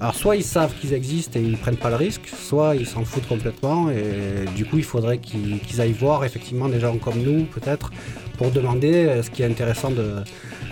Alors 0.00 0.14
soit 0.14 0.36
ils 0.36 0.44
savent 0.44 0.72
qu'ils 0.74 0.92
existent 0.92 1.40
et 1.40 1.42
ils 1.42 1.56
prennent 1.56 1.76
pas 1.76 1.90
le 1.90 1.96
risque, 1.96 2.28
soit 2.28 2.76
ils 2.76 2.86
s'en 2.86 3.04
foutent 3.04 3.26
complètement 3.26 3.90
et 3.90 4.44
du 4.54 4.64
coup 4.64 4.78
il 4.78 4.84
faudrait 4.84 5.18
qu'ils 5.18 5.80
aillent 5.80 5.92
voir 5.92 6.24
effectivement 6.24 6.68
des 6.68 6.78
gens 6.78 6.96
comme 6.98 7.20
nous 7.20 7.44
peut-être 7.44 7.90
pour 8.36 8.52
demander 8.52 8.94
euh, 8.94 9.22
ce 9.24 9.30
qui 9.30 9.42
est 9.42 9.46
intéressant 9.46 9.90
de, 9.90 10.14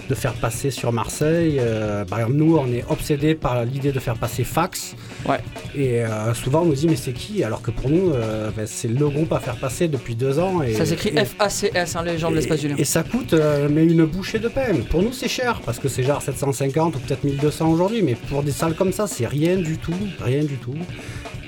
de 0.08 0.14
faire 0.14 0.34
passer 0.34 0.70
sur 0.70 0.92
Marseille. 0.92 1.58
Euh, 1.60 2.04
par 2.04 2.20
exemple 2.20 2.36
nous 2.36 2.56
on 2.56 2.66
est 2.72 2.84
obsédés 2.88 3.34
par 3.34 3.64
l'idée 3.64 3.92
de 3.92 4.00
faire 4.00 4.16
passer 4.16 4.44
Fax 4.44 4.94
Ouais. 5.28 5.38
et 5.74 6.04
euh, 6.04 6.32
souvent 6.34 6.62
on 6.62 6.66
nous 6.66 6.74
dit 6.74 6.86
mais 6.86 6.96
c'est 6.96 7.12
qui? 7.12 7.42
Alors 7.42 7.62
que 7.62 7.70
pour 7.70 7.90
nous 7.90 8.12
euh, 8.12 8.50
ben, 8.56 8.66
c'est 8.66 8.88
le 8.88 9.08
groupe 9.08 9.32
à 9.32 9.40
faire 9.40 9.56
passer 9.56 9.88
depuis 9.88 10.14
deux 10.14 10.38
ans. 10.38 10.62
Et, 10.62 10.74
Ça 10.74 10.86
s'écrit 10.86 11.12
FACS, 11.12 11.96
hein, 11.96 12.02
les 12.04 12.18
gens 12.18 12.30
de 12.30 12.36
l'espace 12.36 12.60
Julien. 12.60 12.76
Et 12.78 12.84
ça 12.84 13.02
coûte 13.02 13.34
mais 13.70 13.84
une 13.84 14.04
bouchée 14.04 14.38
de 14.38 14.48
peine. 14.48 14.84
Pour 14.84 15.02
nous 15.02 15.12
c'est 15.12 15.28
cher 15.28 15.60
parce 15.64 15.78
que 15.78 15.88
c'est 15.88 16.02
genre 16.02 16.22
750 16.22 16.96
ou 16.96 16.98
peut-être 17.00 17.24
1200 17.24 17.68
aujourd'hui, 17.70 18.02
mais 18.02 18.14
pour 18.14 18.42
des 18.42 18.52
salles 18.52 18.74
comme 18.74 18.92
ça 18.92 19.06
c'est 19.06 19.26
rien 19.26 19.56
du 19.56 19.78
tout, 19.78 19.94
rien 20.20 20.44
du 20.44 20.56
tout. 20.56 20.74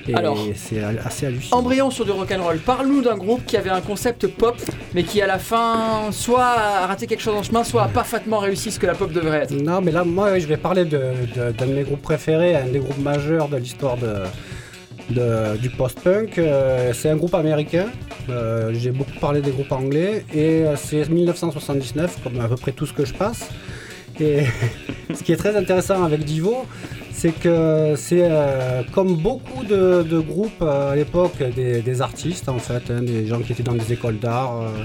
Et 0.09 0.15
Alors, 0.15 0.39
c'est 0.55 0.83
assez 1.05 1.27
hallucinant. 1.27 1.59
Embryon 1.59 1.91
sur 1.91 2.05
du 2.05 2.11
rock'n'roll. 2.13 2.59
Parle-nous 2.59 3.03
d'un 3.03 3.17
groupe 3.17 3.45
qui 3.47 3.57
avait 3.57 3.71
un 3.71 3.81
concept 3.83 4.27
pop, 4.27 4.57
mais 4.95 5.03
qui 5.03 5.21
à 5.21 5.27
la 5.27 5.39
fin 5.39 6.11
soit 6.13 6.45
a 6.45 6.87
raté 6.87 7.07
quelque 7.07 7.21
chose 7.23 7.35
en 7.35 7.43
chemin, 7.43 7.63
soit 7.63 7.83
a 7.85 7.89
parfaitement 7.89 8.39
réussi 8.39 8.71
ce 8.71 8.79
que 8.79 8.87
la 8.87 8.95
pop 8.95 9.13
devrait 9.13 9.39
être. 9.43 9.53
Non, 9.53 9.81
mais 9.83 9.93
là, 9.93 10.05
moi, 10.05 10.39
je 10.39 10.47
vais 10.47 10.57
parler 10.57 10.85
de- 10.85 10.99
de- 11.37 11.53
d'un 11.53 11.67
de, 11.67 11.73
mes 11.73 11.83
groupes 11.83 12.03
préférés, 12.03 12.57
un 12.57 12.67
des 12.67 12.79
groupes 12.79 12.99
majeurs 12.99 13.49
de 13.49 13.57
l'histoire 13.59 13.97
de, 13.99 14.15
de- 15.11 15.57
du 15.59 15.71
post-punk. 15.71 16.39
Euh, 16.39 16.93
c'est 16.95 17.11
un 17.11 17.17
groupe 17.17 17.35
américain. 17.35 17.87
Euh, 18.31 18.73
J'ai 18.75 18.91
beaucoup 18.91 19.19
parlé 19.21 19.41
des 19.41 19.51
groupes 19.51 19.73
anglais. 19.73 20.25
Et 20.35 20.63
euh, 20.65 20.77
c'est 20.77 21.09
1979, 21.09 22.19
comme 22.23 22.41
à 22.41 22.49
peu 22.49 22.57
près 22.57 22.73
tout 22.73 22.87
ce 22.87 22.93
que 22.93 23.05
je 23.05 23.15
passe. 23.15 23.49
Ce 25.15 25.23
qui 25.23 25.33
est 25.33 25.37
très 25.37 25.57
intéressant 25.57 26.03
avec 26.03 26.25
Divo, 26.25 26.67
c'est 27.13 27.33
que 27.33 27.95
c'est 27.97 28.23
euh, 28.23 28.83
comme 28.93 29.17
beaucoup 29.17 29.65
de, 29.65 30.21
groupes 30.21 30.63
euh, 30.63 30.93
à 30.93 30.97
l'époque, 30.97 31.43
des, 31.55 32.03
artistes 32.03 32.49
en 32.49 32.59
fait, 32.59 32.91
hein, 32.91 33.03
des 33.03 33.27
gens 33.27 33.41
qui 33.41 33.53
étaient 33.53 33.63
dans 33.63 33.75
des 33.75 33.93
écoles 33.93 34.19
d'art. 34.19 34.63
euh, 34.63 34.85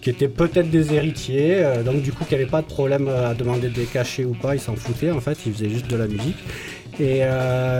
qui 0.00 0.10
étaient 0.10 0.26
peut-être 0.26 0.68
des 0.68 0.94
héritiers, 0.94 1.64
donc 1.84 2.02
du 2.02 2.12
coup 2.12 2.24
qui 2.24 2.34
n'avaient 2.34 2.46
pas 2.46 2.60
de 2.60 2.66
problème 2.66 3.06
à 3.06 3.34
demander 3.34 3.68
des 3.68 3.84
cachets 3.84 4.24
ou 4.24 4.32
pas, 4.32 4.56
ils 4.56 4.60
s'en 4.60 4.74
foutaient 4.74 5.12
en 5.12 5.20
fait, 5.20 5.38
ils 5.46 5.52
faisaient 5.52 5.68
juste 5.68 5.88
de 5.88 5.96
la 5.96 6.08
musique. 6.08 6.38
Et 6.98 7.20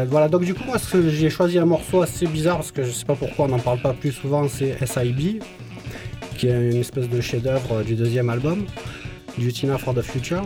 voilà, 0.08 0.28
donc 0.28 0.44
du 0.44 0.54
coup 0.54 0.62
moi 0.64 0.76
j'ai 1.08 1.30
choisi 1.30 1.58
un 1.58 1.64
morceau 1.64 2.00
assez 2.00 2.28
bizarre 2.28 2.58
parce 2.58 2.70
que 2.70 2.84
je 2.84 2.92
sais 2.92 3.04
pas 3.04 3.16
pourquoi 3.16 3.46
on 3.46 3.48
n'en 3.48 3.58
parle 3.58 3.80
pas 3.80 3.92
plus 3.92 4.12
souvent, 4.12 4.46
c'est 4.46 4.76
SIB, 4.86 5.42
qui 6.38 6.46
est 6.46 6.70
une 6.70 6.76
espèce 6.76 7.08
de 7.08 7.20
chef-d'œuvre 7.20 7.82
du 7.82 7.96
deuxième 7.96 8.30
album, 8.30 8.66
Dutina 9.38 9.78
for 9.78 9.94
the 9.94 10.02
Future. 10.02 10.42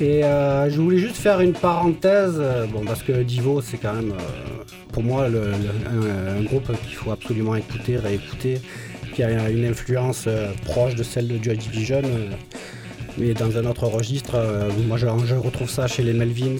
Et 0.00 0.24
euh, 0.24 0.70
je 0.70 0.80
voulais 0.80 0.98
juste 0.98 1.16
faire 1.16 1.40
une 1.40 1.52
parenthèse, 1.52 2.36
euh, 2.38 2.66
bon 2.66 2.84
parce 2.84 3.02
que 3.02 3.22
Divo 3.22 3.60
c'est 3.60 3.76
quand 3.76 3.92
même 3.92 4.12
euh, 4.12 4.64
pour 4.92 5.02
moi 5.02 5.26
un, 5.26 6.42
groupe 6.42 6.72
qu'il 6.86 6.96
faut 6.96 7.10
absolument 7.10 7.54
écouter, 7.54 7.96
réécouter, 7.96 8.60
qui 9.14 9.22
a 9.22 9.50
une 9.50 9.64
influence 9.64 10.28
proche 10.64 10.94
de 10.94 11.02
celle 11.02 11.28
de 11.28 11.42
Joy 11.42 11.56
Division, 11.56 12.02
mais 13.18 13.34
dans 13.34 13.56
un 13.56 13.64
autre 13.64 13.86
registre. 13.86 14.36
moi 14.86 14.96
je, 14.96 15.06
retrouve 15.34 15.70
ça 15.70 15.86
chez 15.86 16.02
les 16.02 16.12
Melvins 16.12 16.58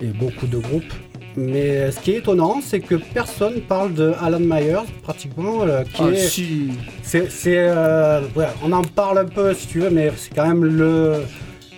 et 0.00 0.06
beaucoup 0.06 0.46
de 0.46 0.58
groupes. 0.58 0.92
Mais 1.36 1.90
ce 1.92 2.00
qui 2.00 2.12
est 2.12 2.18
étonnant, 2.18 2.60
c'est 2.64 2.80
que 2.80 2.96
personne 2.96 3.60
parle 3.60 3.94
de 3.94 4.12
Alan 4.20 4.40
Myers, 4.40 4.86
pratiquement, 5.02 5.62
euh, 5.62 5.82
qui 5.84 6.02
Ah, 6.02 6.10
est 6.10 6.16
si. 6.16 6.68
c'est, 7.02 7.30
c'est, 7.30 7.56
euh, 7.58 8.20
ouais, 8.34 8.46
on 8.64 8.72
en 8.72 8.82
parle 8.82 9.18
un 9.18 9.24
peu 9.26 9.54
si 9.54 9.66
tu 9.68 9.80
veux, 9.80 9.90
mais 9.90 10.10
c'est 10.16 10.34
quand 10.34 10.46
même 10.46 10.64
le. 10.64 11.22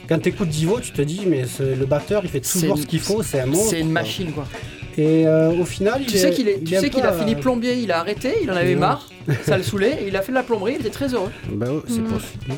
Quand 0.08 0.18
t'écoutes 0.20 0.48
Divo, 0.48 0.80
tu 0.80 0.90
te 0.92 1.02
dis, 1.02 1.22
mais 1.26 1.44
c'est- 1.46 1.74
le 1.76 1.86
batteur, 1.86 2.22
il 2.24 2.30
fait 2.30 2.40
toujours 2.40 2.76
ce 2.78 2.86
qu'il 2.86 3.00
faut, 3.00 3.22
c'est 3.22 3.40
un 3.40 3.46
monstre. 3.46 3.70
C'est 3.70 3.80
une 3.80 3.92
machine 3.92 4.32
quoi. 4.32 4.46
Et 4.98 5.26
euh, 5.26 5.50
au 5.52 5.64
final, 5.64 6.00
il 6.00 6.06
Tu 6.06 6.16
est- 6.16 6.18
sais 6.18 6.30
qu'il 6.32 6.48
est, 6.48 6.58
il 6.60 6.64
tu 6.68 6.76
sais 6.76 6.90
qu'il 6.90 7.02
a 7.04 7.12
fini 7.12 7.34
euh, 7.34 7.38
plombier, 7.38 7.74
il 7.76 7.90
a 7.92 8.00
arrêté, 8.00 8.34
il 8.42 8.50
en 8.50 8.56
avait 8.56 8.74
marre, 8.74 9.08
ça 9.42 9.56
le 9.56 9.62
saoulait, 9.62 9.98
et 10.02 10.08
il 10.08 10.16
a 10.16 10.22
fait 10.22 10.32
de 10.32 10.36
la 10.36 10.42
plomberie, 10.42 10.74
il 10.78 10.80
était 10.80 10.90
très 10.90 11.14
heureux. 11.14 11.30
Bah 11.50 11.66
ouais, 11.70 11.80
c'est 11.88 12.00
Mm. 12.00 12.04
possible. 12.04 12.54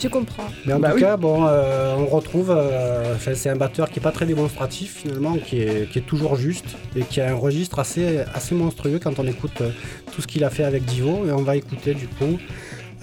Tu 0.00 0.08
comprends. 0.08 0.48
Mais 0.64 0.72
en 0.72 0.80
Bah 0.80 0.88
tout 0.90 0.94
oui. 0.96 1.00
cas, 1.02 1.16
bon, 1.18 1.44
euh, 1.46 1.94
on 1.98 2.06
retrouve. 2.06 2.50
euh, 2.50 3.16
c'est 3.18 3.50
un 3.50 3.56
batteur 3.56 3.90
qui 3.90 3.98
est 3.98 4.02
pas 4.02 4.12
très 4.12 4.24
démonstratif 4.26 4.96
finalement, 5.02 5.36
qui 5.36 5.60
est, 5.60 5.90
qui 5.90 5.98
est 5.98 6.06
toujours 6.06 6.36
juste 6.36 6.64
et 6.96 7.02
qui 7.02 7.20
a 7.20 7.30
un 7.30 7.34
registre 7.34 7.78
assez, 7.78 8.20
assez 8.34 8.54
monstrueux 8.54 8.98
quand 8.98 9.18
on 9.18 9.26
écoute 9.26 9.60
euh, 9.60 9.70
tout 10.12 10.22
ce 10.22 10.26
qu'il 10.26 10.42
a 10.42 10.48
fait 10.50 10.64
avec 10.64 10.84
Divo. 10.86 11.26
Et 11.26 11.32
on 11.32 11.42
va 11.42 11.56
écouter 11.56 11.92
du 11.94 12.08
coup 12.08 12.38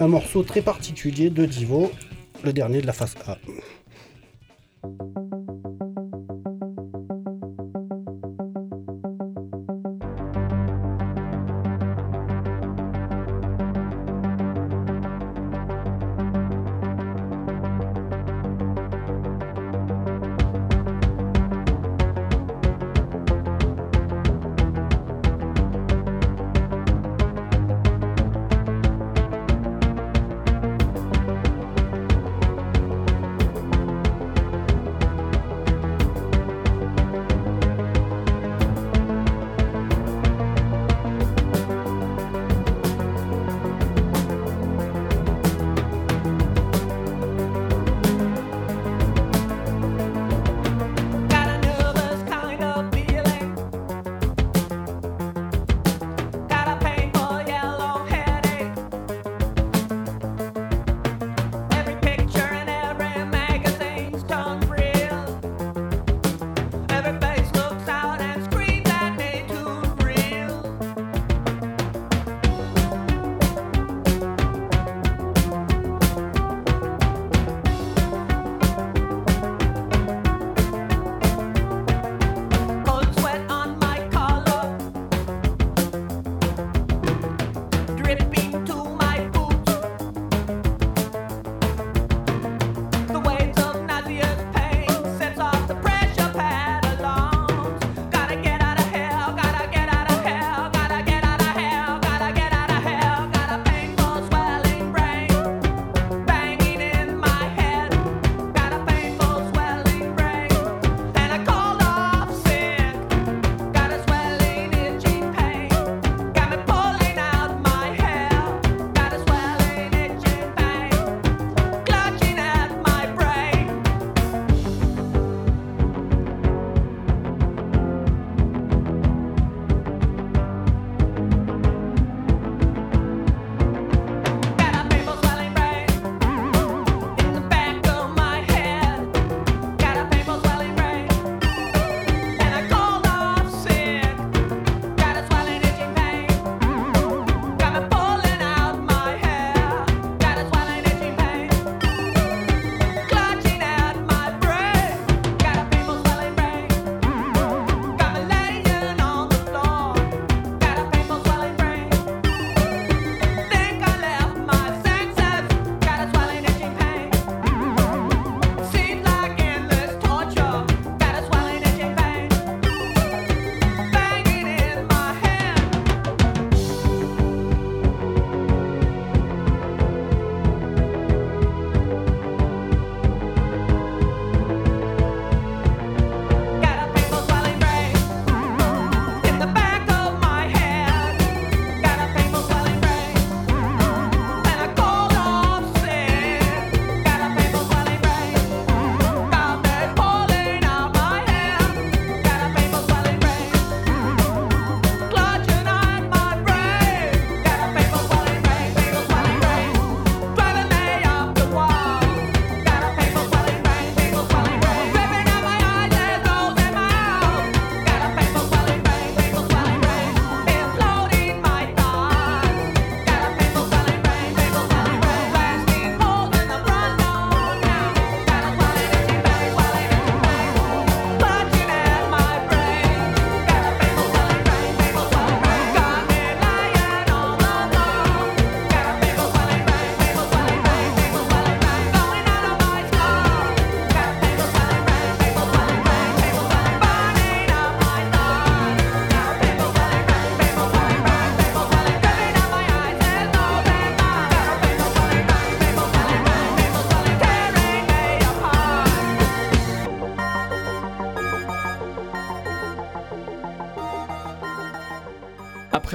un 0.00 0.08
morceau 0.08 0.42
très 0.42 0.60
particulier 0.60 1.30
de 1.30 1.46
Divo, 1.46 1.92
le 2.42 2.52
dernier 2.52 2.80
de 2.80 2.86
la 2.86 2.92
face 2.92 3.14
A. 3.28 3.36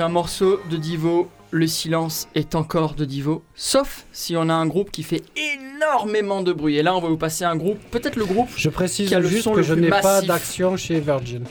un 0.03 0.09
morceau 0.09 0.59
de 0.69 0.75
Divo, 0.75 1.29
le 1.51 1.65
silence 1.65 2.27
est 2.35 2.55
encore 2.55 2.93
de 2.93 3.05
Divo, 3.05 3.41
sauf 3.55 4.05
si 4.11 4.35
on 4.35 4.49
a 4.49 4.53
un 4.53 4.65
groupe 4.65 4.91
qui 4.91 5.01
fait 5.01 5.23
énormément 5.37 6.41
de 6.41 6.51
bruit. 6.51 6.75
Et 6.75 6.83
là, 6.83 6.93
on 6.93 6.99
va 6.99 7.07
vous 7.07 7.17
passer 7.17 7.45
un 7.45 7.55
groupe, 7.55 7.79
peut-être 7.89 8.17
le 8.17 8.25
groupe. 8.25 8.49
Je 8.57 8.69
précise 8.69 9.07
Qui 9.07 9.15
a 9.15 9.19
le 9.19 9.29
juste 9.29 9.43
son 9.43 9.51
que 9.51 9.57
le 9.57 9.63
je 9.63 9.73
n'ai 9.73 9.89
pas 9.89 10.21
d'action 10.21 10.75
chez 10.75 10.99
Virgin. 10.99 11.45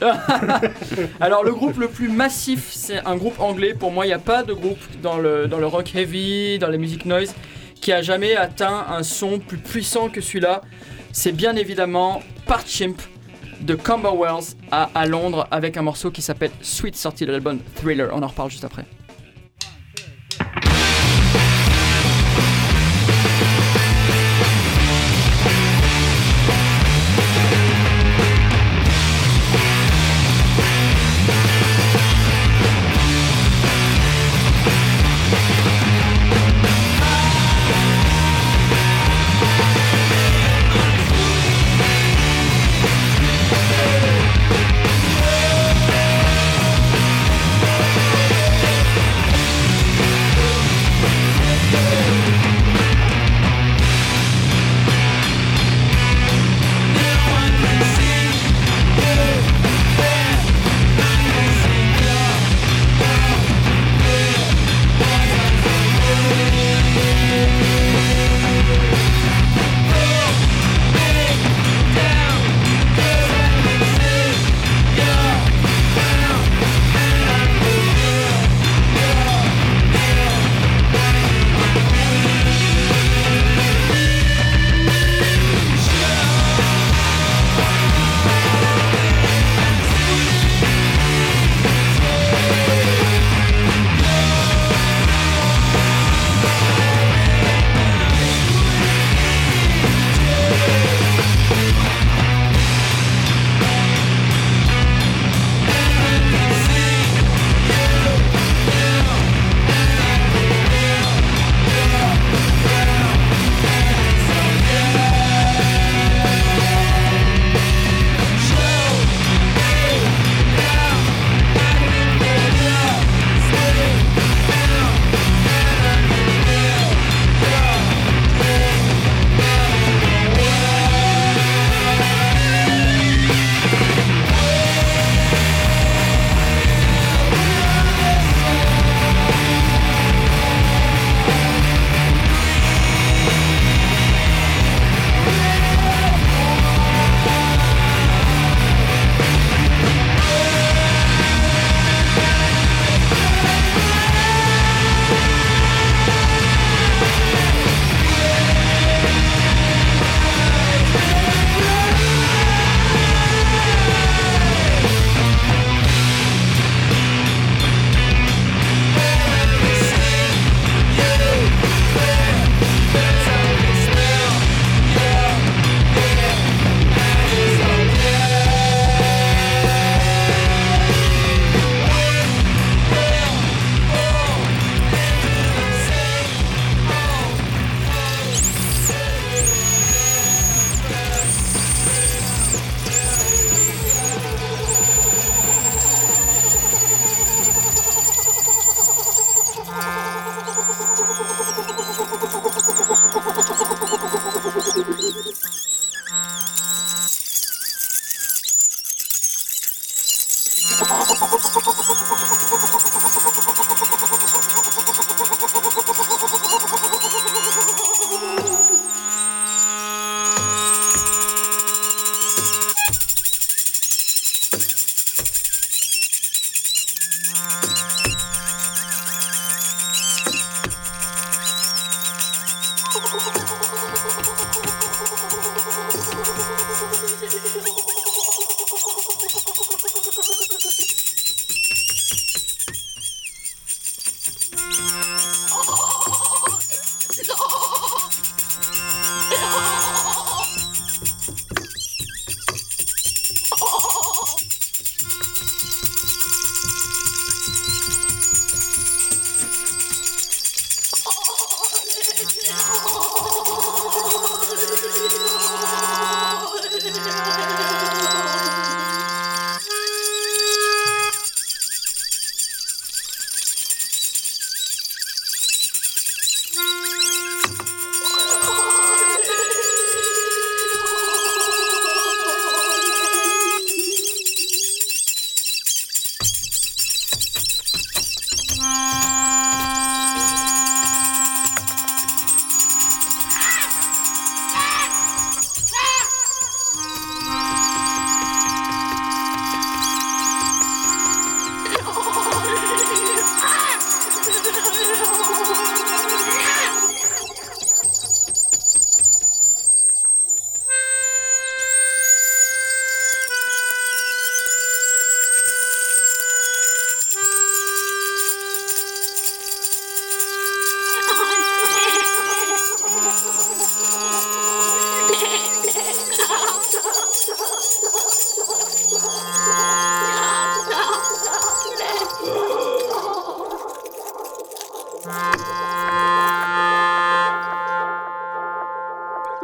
Alors, 1.21 1.45
le 1.45 1.53
groupe 1.55 1.79
le 1.79 1.89
plus 1.89 2.09
massif, 2.09 2.69
c'est 2.73 2.99
un 3.07 3.17
groupe 3.17 3.41
anglais. 3.41 3.73
Pour 3.73 3.91
moi, 3.91 4.05
il 4.05 4.09
n'y 4.09 4.15
a 4.15 4.19
pas 4.19 4.43
de 4.43 4.53
groupe 4.53 4.81
dans 5.03 5.17
le, 5.17 5.49
dans 5.49 5.59
le 5.59 5.67
rock 5.67 5.95
heavy, 5.95 6.59
dans 6.59 6.69
la 6.69 6.77
musique 6.77 7.07
noise, 7.07 7.35
qui 7.81 7.91
a 7.91 8.03
jamais 8.03 8.37
atteint 8.37 8.85
un 8.91 9.03
son 9.03 9.39
plus 9.39 9.59
puissant 9.59 10.11
que 10.11 10.21
celui-là. 10.21 10.61
C'est 11.13 11.33
bien 11.33 11.57
évidemment 11.57 12.21
Part 12.47 12.67
Chimp 12.67 13.01
de 13.63 13.75
Camberwells 13.75 14.57
à, 14.71 14.91
à 14.95 15.07
Londres 15.07 15.47
avec 15.51 15.77
un 15.77 15.83
morceau 15.83 16.11
qui 16.11 16.23
s'appelle 16.23 16.51
Sweet, 16.61 16.97
sorti 16.97 17.27
de 17.27 17.33
l'album 17.33 17.59
Thriller. 17.77 18.11
On 18.13 18.23
en 18.23 18.27
reparle 18.27 18.51
juste 18.51 18.65
après. 18.65 18.85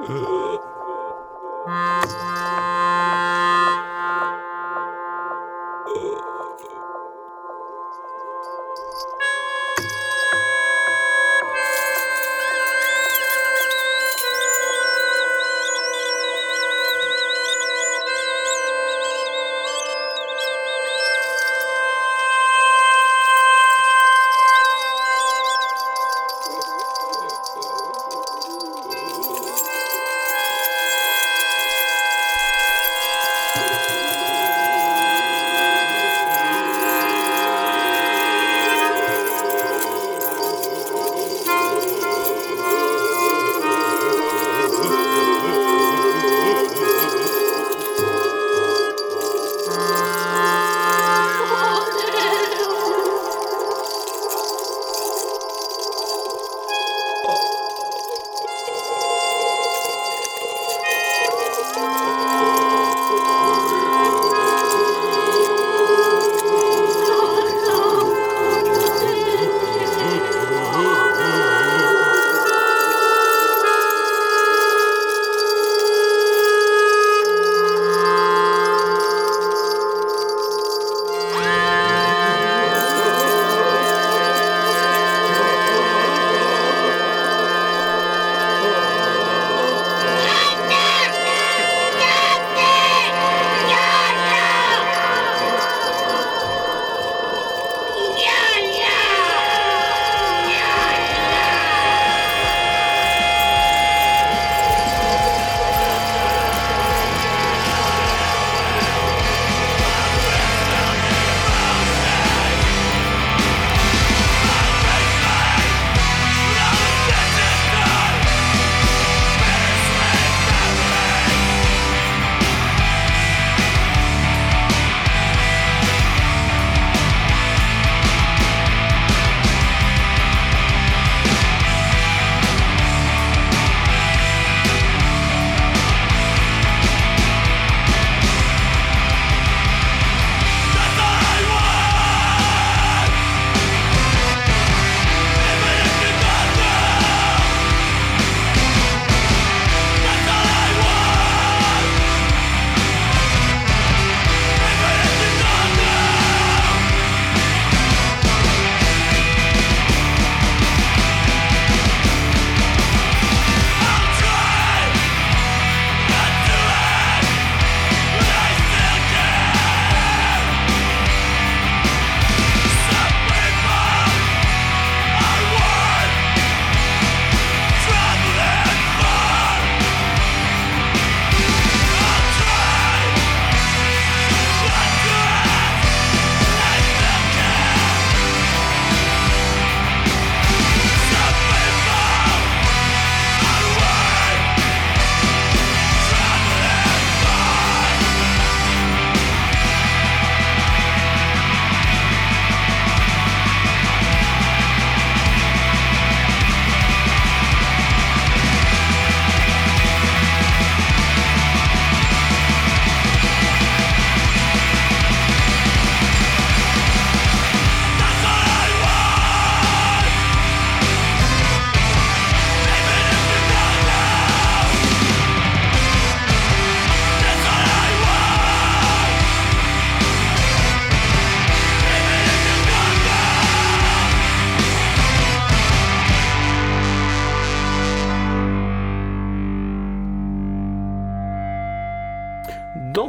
Uh. 0.09 0.45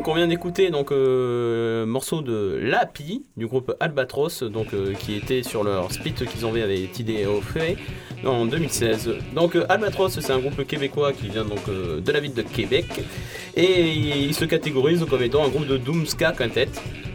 on 0.09 0.15
vient 0.15 0.27
d'écouter 0.27 0.71
donc 0.71 0.91
euh, 0.91 1.85
morceau 1.85 2.21
de 2.21 2.59
Lapi 2.63 3.23
du 3.37 3.45
groupe 3.45 3.75
Albatros, 3.79 4.43
donc 4.43 4.73
euh, 4.73 4.93
qui 4.93 5.15
était 5.15 5.43
sur 5.43 5.63
leur 5.63 5.91
split 5.91 6.13
qu'ils 6.13 6.47
ont 6.47 6.51
fait 6.51 6.63
avec 6.63 6.91
TDO 6.93 7.41
Feuille 7.41 7.77
en 8.25 8.45
2016. 8.45 9.11
Donc 9.35 9.55
euh, 9.55 9.65
Albatros, 9.69 10.09
c'est 10.09 10.31
un 10.31 10.39
groupe 10.39 10.65
québécois 10.65 11.13
qui 11.13 11.27
vient 11.27 11.45
donc 11.45 11.69
de 11.69 12.11
la 12.11 12.19
ville 12.19 12.33
de 12.33 12.41
Québec 12.41 12.87
et 13.55 13.91
il 13.91 14.33
se 14.33 14.45
catégorise 14.45 15.05
comme 15.07 15.21
étant 15.21 15.45
un 15.45 15.49
groupe 15.49 15.67
de 15.67 15.77
doom 15.77 16.07
ska 16.07 16.31
quintet. 16.31 16.69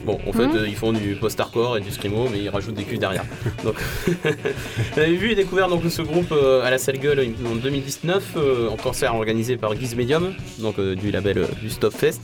Bon, 0.05 0.19
en 0.27 0.33
fait, 0.33 0.47
Mhm. 0.47 0.57
euh, 0.57 0.69
ils 0.69 0.75
font 0.77 0.93
du 0.93 1.15
post-hardcore 1.15 1.79
et 1.79 1.81
du 1.81 1.91
screamo, 1.91 2.29
mais 2.31 2.39
ils 2.41 2.49
rajoutent 2.51 2.75
des 2.75 2.85
culs 2.85 2.99
derrière. 2.99 3.25
Donc, 3.65 3.77
j'avais 4.97 5.13
vu 5.15 5.31
et 5.31 5.35
découvert 5.35 5.69
donc 5.69 5.83
ce 5.89 6.03
groupe 6.03 6.31
euh, 6.33 6.63
à 6.63 6.71
la 6.71 6.79
Salle 6.79 6.99
Gueule 6.99 7.27
en 7.51 7.55
2019 7.57 8.23
euh, 8.37 8.69
en 8.69 8.77
concert 8.77 9.15
organisé 9.15 9.57
par 9.57 9.75
Guise 9.75 9.97
Medium, 9.97 10.35
donc 10.59 10.79
du 10.81 11.11
label 11.11 11.47
du 11.63 11.71
Stop 11.71 11.95
Fest, 11.95 12.21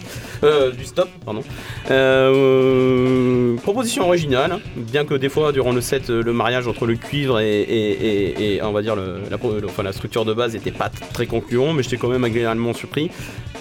du 0.76 0.84
Stop, 0.84 1.08
pardon. 1.24 1.42
Proposition 3.62 4.04
originale, 4.06 4.52
hein, 4.52 4.60
bien 4.76 5.04
que 5.04 5.14
des 5.14 5.28
fois 5.28 5.52
durant 5.52 5.72
le 5.72 5.80
set, 5.80 6.08
le 6.08 6.32
mariage 6.32 6.66
entre 6.66 6.86
le 6.86 6.96
cuivre 6.96 7.40
et, 7.40 7.60
et- 7.60 8.06
et- 8.06 8.54
et, 8.56 8.62
on 8.62 8.72
va 8.72 8.82
dire 8.82 8.96
le- 8.96 9.20
la, 9.30 9.38
pro- 9.38 9.58
le- 9.58 9.66
enfin, 9.66 9.82
la 9.82 9.92
structure 9.92 10.24
de 10.24 10.32
base 10.34 10.54
n'était 10.54 10.70
pas 10.70 10.90
très 11.12 11.26
concluant, 11.26 11.72
mais 11.72 11.82
j'étais 11.82 11.96
quand 11.96 12.08
même 12.08 12.24
agréablement 12.24 12.72
surpris. 12.72 13.10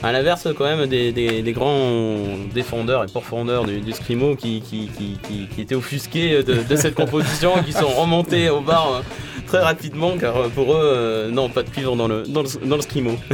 À 0.02 0.14
l'inverse, 0.14 0.48
quand 0.58 0.64
même, 0.64 0.88
des, 0.88 1.12
des- 1.12 1.42
des 1.42 1.52
grands 1.52 2.16
défendeurs 2.54 3.04
et 3.04 3.08
pourfendeurs 3.12 3.66
du, 3.66 3.82
du 3.82 3.92
Screamo 3.92 4.09
qui, 4.10 4.62
qui, 4.62 4.90
qui, 4.98 5.18
qui- 5.28 5.48
qui 5.54 5.62
étaient 5.62 5.76
offusqués 5.76 6.44
de, 6.44 6.56
de 6.68 6.76
cette 6.76 6.96
composition, 6.96 7.54
qui 7.66 7.72
sont 7.74 7.88
remontés 7.88 8.50
au 8.50 8.62
bar 8.62 8.92
euh, 8.94 9.02
très 9.48 9.60
rapidement 9.60 10.18
car 10.20 10.36
euh, 10.38 10.48
pour 10.50 10.74
eux, 10.74 10.80
euh, 10.82 11.30
non, 11.32 11.50
pas 11.50 11.64
de 11.64 11.70
cuivre 11.70 11.96
dans 11.96 12.08
le, 12.08 12.24
dans 12.24 12.42
le, 12.42 12.48
dans 12.66 12.76
le. 12.78 12.82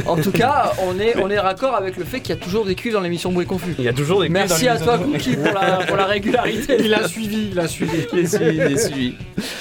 En 0.06 0.16
tout 0.16 0.32
cas, 0.32 0.72
on 0.86 0.98
est, 1.00 1.16
on 1.22 1.30
est 1.30 1.38
raccord 1.38 1.74
avec 1.74 1.96
le 1.96 2.04
fait 2.04 2.20
qu'il 2.20 2.34
y 2.34 2.38
a 2.38 2.40
toujours 2.42 2.64
des 2.64 2.74
cuivres 2.74 2.98
dans 2.98 3.02
l'émission 3.02 3.32
Bruit 3.32 3.46
Confus. 3.46 3.74
Il 3.78 3.84
y 3.84 3.88
a 3.88 3.92
toujours 3.92 4.20
des 4.20 4.28
cuivres 4.28 4.40
Merci 4.48 4.66
dans 4.66 4.72
à 4.72 4.78
toi. 4.78 4.98
Cookie, 4.98 5.36
pour 5.36 5.52
la, 5.52 5.76
pour 5.86 5.96
la 5.96 6.04
régularité. 6.06 6.76
Il 6.80 6.92
a 6.94 7.08
suivi, 7.08 7.48
il 7.52 7.58
a 7.58 7.66
suivi. 7.68 8.02
Suivi, 8.26 8.60
j'ai 8.68 8.76
suivi. 8.78 9.14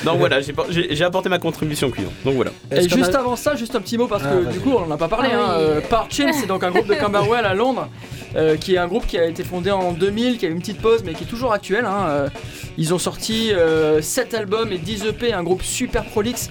Donc 0.04 0.20
voilà, 0.20 0.42
j'ai 0.42 0.54
por- 0.54 0.68
j'ai 0.70 0.94
j'ai 0.96 1.04
apporté 1.04 1.30
ma 1.30 1.40
contribution 1.40 1.90
cuivre. 1.92 2.12
Donc 2.24 2.36
voilà. 2.36 2.52
Et 2.72 2.88
juste 2.90 3.16
a- 3.16 3.20
avant 3.20 3.36
ça, 3.36 3.56
juste 3.56 3.76
un 3.76 3.82
petit 3.82 3.98
mot 3.98 4.08
parce 4.08 4.24
Ah, 4.26 4.32
que 4.34 4.44
vas-y. 4.44 4.54
du 4.54 4.60
coup 4.60 4.72
on 4.76 4.86
n'en 4.86 4.96
a 4.96 4.98
pas 4.98 5.08
parlé. 5.08 5.30
Ah 5.32 5.38
hein, 5.38 5.56
oui. 5.58 5.64
euh, 5.64 5.82
Parchin, 5.90 6.32
c'est 6.34 6.48
donc 6.48 6.64
un 6.64 6.72
groupe 6.72 6.88
de 6.88 6.94
Camberwell 7.02 7.46
à 7.46 7.54
Londres, 7.54 7.88
euh, 8.36 8.58
qui 8.58 8.76
est 8.76 8.78
un 8.78 8.88
groupe 8.88 9.08
qui 9.08 9.18
a 9.18 9.26
été 9.26 9.44
fondé 9.44 9.72
en 9.72 9.92
2000, 9.92 10.38
qui 10.38 10.46
a 10.46 10.50
eu 10.50 10.52
une 10.52 10.60
petite 10.60 10.82
pause 10.82 11.04
mais 11.06 11.14
qui 11.14 11.24
est 11.24 11.28
toujours 11.28 11.54
actuel. 11.54 11.86
hein, 11.86 12.06
euh, 12.08 12.30
ils 12.78 12.94
ont 12.94 13.00
sorti 13.00 13.52
7 14.02 14.34
albums 14.34 14.72
et 14.72 14.78
10 14.78 15.06
EP, 15.06 15.34
un 15.34 15.44
groupe 15.44 15.64
super 15.64 16.06
prolixe. 16.06 16.50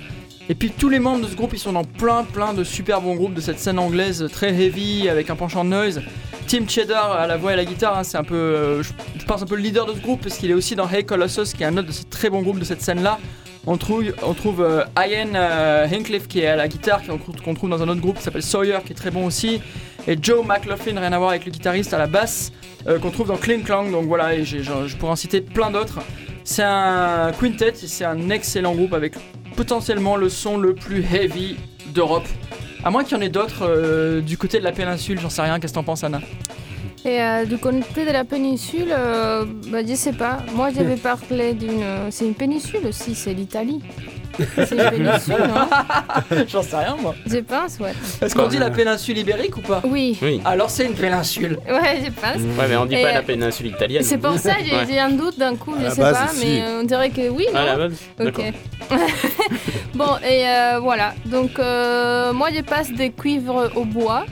Et 0.48 0.54
puis 0.54 0.70
tous 0.70 0.88
les 0.88 0.98
membres 0.98 1.24
de 1.24 1.30
ce 1.30 1.36
groupe, 1.36 1.52
ils 1.54 1.58
sont 1.58 1.72
dans 1.72 1.84
plein 1.84 2.24
plein 2.24 2.52
de 2.52 2.64
super 2.64 3.00
bons 3.00 3.14
groupes 3.14 3.34
de 3.34 3.40
cette 3.40 3.58
scène 3.58 3.78
anglaise 3.78 4.26
très 4.32 4.54
heavy 4.54 5.08
avec 5.08 5.30
un 5.30 5.36
penchant 5.36 5.64
de 5.64 5.70
noise. 5.70 6.02
Tim 6.46 6.68
Cheddar 6.68 7.12
à 7.12 7.26
la 7.26 7.36
voix 7.36 7.52
et 7.52 7.54
à 7.54 7.56
la 7.56 7.64
guitare, 7.64 7.98
hein, 7.98 8.04
c'est 8.04 8.18
un 8.18 8.24
peu, 8.24 8.34
euh, 8.34 8.82
je, 8.82 9.24
pense 9.24 9.42
un 9.42 9.46
peu 9.46 9.56
le 9.56 9.62
leader 9.62 9.86
de 9.86 9.94
ce 9.94 10.00
groupe 10.00 10.20
parce 10.20 10.36
qu'il 10.36 10.50
est 10.50 10.54
aussi 10.54 10.76
dans 10.76 10.88
Hey 10.88 11.04
Colossus, 11.04 11.54
qui 11.54 11.62
est 11.62 11.66
un 11.66 11.76
autre 11.76 11.88
de 11.88 11.92
ces 11.92 12.04
très 12.04 12.28
bons 12.28 12.42
groupes 12.42 12.58
de 12.58 12.64
cette 12.64 12.82
scène-là. 12.82 13.18
On 13.66 13.78
trouve, 13.78 14.12
euh, 14.60 14.84
Ian 14.98 15.30
euh, 15.34 15.88
qui 16.28 16.40
est 16.40 16.46
à 16.46 16.56
la 16.56 16.68
guitare, 16.68 17.00
qu'on 17.06 17.54
trouve 17.54 17.70
dans 17.70 17.82
un 17.82 17.88
autre 17.88 18.02
groupe 18.02 18.18
qui 18.18 18.22
s'appelle 18.22 18.42
Sawyer, 18.42 18.78
qui 18.84 18.92
est 18.92 18.96
très 18.96 19.10
bon 19.10 19.24
aussi. 19.24 19.62
Et 20.06 20.18
Joe 20.20 20.44
McLaughlin, 20.44 21.00
rien 21.00 21.12
à 21.12 21.18
voir 21.18 21.30
avec 21.30 21.46
le 21.46 21.50
guitariste 21.50 21.94
à 21.94 21.98
la 21.98 22.06
basse, 22.06 22.52
euh, 22.86 22.98
qu'on 22.98 23.10
trouve 23.10 23.28
dans 23.28 23.36
Clean 23.36 23.60
Clang. 23.60 23.90
Donc 23.90 24.06
voilà, 24.06 24.34
et 24.34 24.44
je, 24.44 24.96
pourrais 24.96 25.12
en 25.12 25.16
citer 25.16 25.40
plein 25.40 25.70
d'autres. 25.70 26.00
C'est 26.44 26.62
un 26.62 27.32
quintet, 27.32 27.70
et 27.70 27.86
c'est 27.86 28.04
un 28.04 28.28
excellent 28.28 28.74
groupe 28.74 28.92
avec 28.92 29.14
potentiellement 29.56 30.16
le 30.16 30.28
son 30.28 30.58
le 30.58 30.74
plus 30.74 31.02
heavy 31.02 31.56
d'Europe. 31.94 32.26
À 32.84 32.90
moins 32.90 33.02
qu'il 33.02 33.16
y 33.16 33.20
en 33.20 33.22
ait 33.22 33.30
d'autres 33.30 33.66
euh, 33.66 34.20
du 34.20 34.36
côté 34.36 34.58
de 34.58 34.64
la 34.64 34.72
péninsule, 34.72 35.18
j'en 35.18 35.30
sais 35.30 35.40
rien, 35.40 35.58
qu'est-ce 35.58 35.72
que 35.72 35.78
t'en 35.78 35.84
penses 35.84 36.04
Anna? 36.04 36.20
Et 37.06 37.22
euh, 37.22 37.46
du 37.46 37.56
côté 37.56 38.04
de 38.04 38.10
la 38.10 38.24
péninsule, 38.24 38.88
euh, 38.90 39.44
bah, 39.68 39.78
je 39.86 39.94
sais 39.94 40.12
pas. 40.12 40.38
Moi, 40.54 40.70
j'avais 40.70 40.96
parlé 41.10 41.54
d'une. 41.54 41.82
C'est 42.10 42.26
une 42.26 42.34
péninsule 42.34 42.86
aussi, 42.86 43.14
c'est 43.14 43.32
l'Italie. 43.32 43.80
C'est 44.56 44.72
une 44.72 44.90
péninsule, 44.90 45.34
non 45.38 46.36
J'en 46.48 46.62
sais 46.62 46.76
rien 46.76 46.96
moi. 47.00 47.14
Je 47.26 47.38
pense, 47.38 47.78
ouais. 47.80 47.92
Est-ce 48.20 48.34
qu'on 48.34 48.46
dit 48.48 48.58
la 48.58 48.70
péninsule 48.70 49.18
ibérique 49.18 49.56
ou 49.56 49.60
pas? 49.60 49.80
Oui, 49.84 50.18
Oui. 50.22 50.40
Alors 50.44 50.70
c'est 50.70 50.86
une 50.86 50.94
péninsule. 50.94 51.58
ouais, 51.68 52.02
je 52.04 52.10
pense. 52.10 52.36
Ouais, 52.58 52.66
mais 52.68 52.76
on 52.76 52.86
dit 52.86 52.94
Et, 52.96 53.02
pas 53.02 53.08
euh, 53.10 53.14
la 53.14 53.22
péninsule 53.22 53.66
italienne. 53.68 54.02
C'est 54.02 54.18
pour 54.18 54.38
ça 54.38 54.54
que 54.54 54.64
j'ai 54.64 54.94
Ouais. 54.94 54.98
un 54.98 55.10
doute 55.10 55.38
d'un 55.38 55.54
coup, 55.56 55.74
À 55.78 55.88
je 55.90 55.94
sais 55.94 56.00
base, 56.00 56.18
pas, 56.18 56.28
si. 56.28 56.46
mais 56.46 56.62
euh, 56.62 56.80
on 56.80 56.84
dirait 56.84 57.10
que 57.10 57.28
oui, 57.28 57.46
non 57.52 57.60
Ah, 57.60 57.64
la 57.66 57.76
base 57.76 57.92
Ok. 58.20 58.24
D'accord. 58.26 58.44
bon, 59.94 60.16
et 60.28 60.46
euh, 60.48 60.78
voilà. 60.80 61.14
Donc, 61.26 61.58
euh, 61.58 62.32
moi, 62.32 62.48
je 62.54 62.60
passe 62.62 62.90
des 62.92 63.10
cuivres 63.10 63.70
au 63.74 63.84
bois 63.84 64.24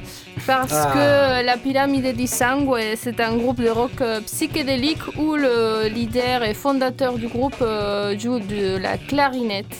parce 0.47 0.72
Ah. 0.74 0.93
que 0.95 1.45
la 1.47 1.57
pyramide 1.57 2.14
di 2.16 2.26
Sangue, 2.26 2.76
c'est 2.97 3.20
un 3.20 3.36
groupe 3.36 3.61
de 3.61 3.68
rock 3.68 3.93
euh, 4.01 4.20
psychédélique 4.20 5.16
où 5.18 5.34
le 5.36 5.88
leader 5.88 6.43
et 6.43 6.55
fondateur 6.55 7.14
du 7.14 7.28
groupe 7.28 7.57
euh, 7.62 8.18
joue 8.18 8.38
de 8.38 8.76
la 8.76 8.97
clarinette. 8.99 9.76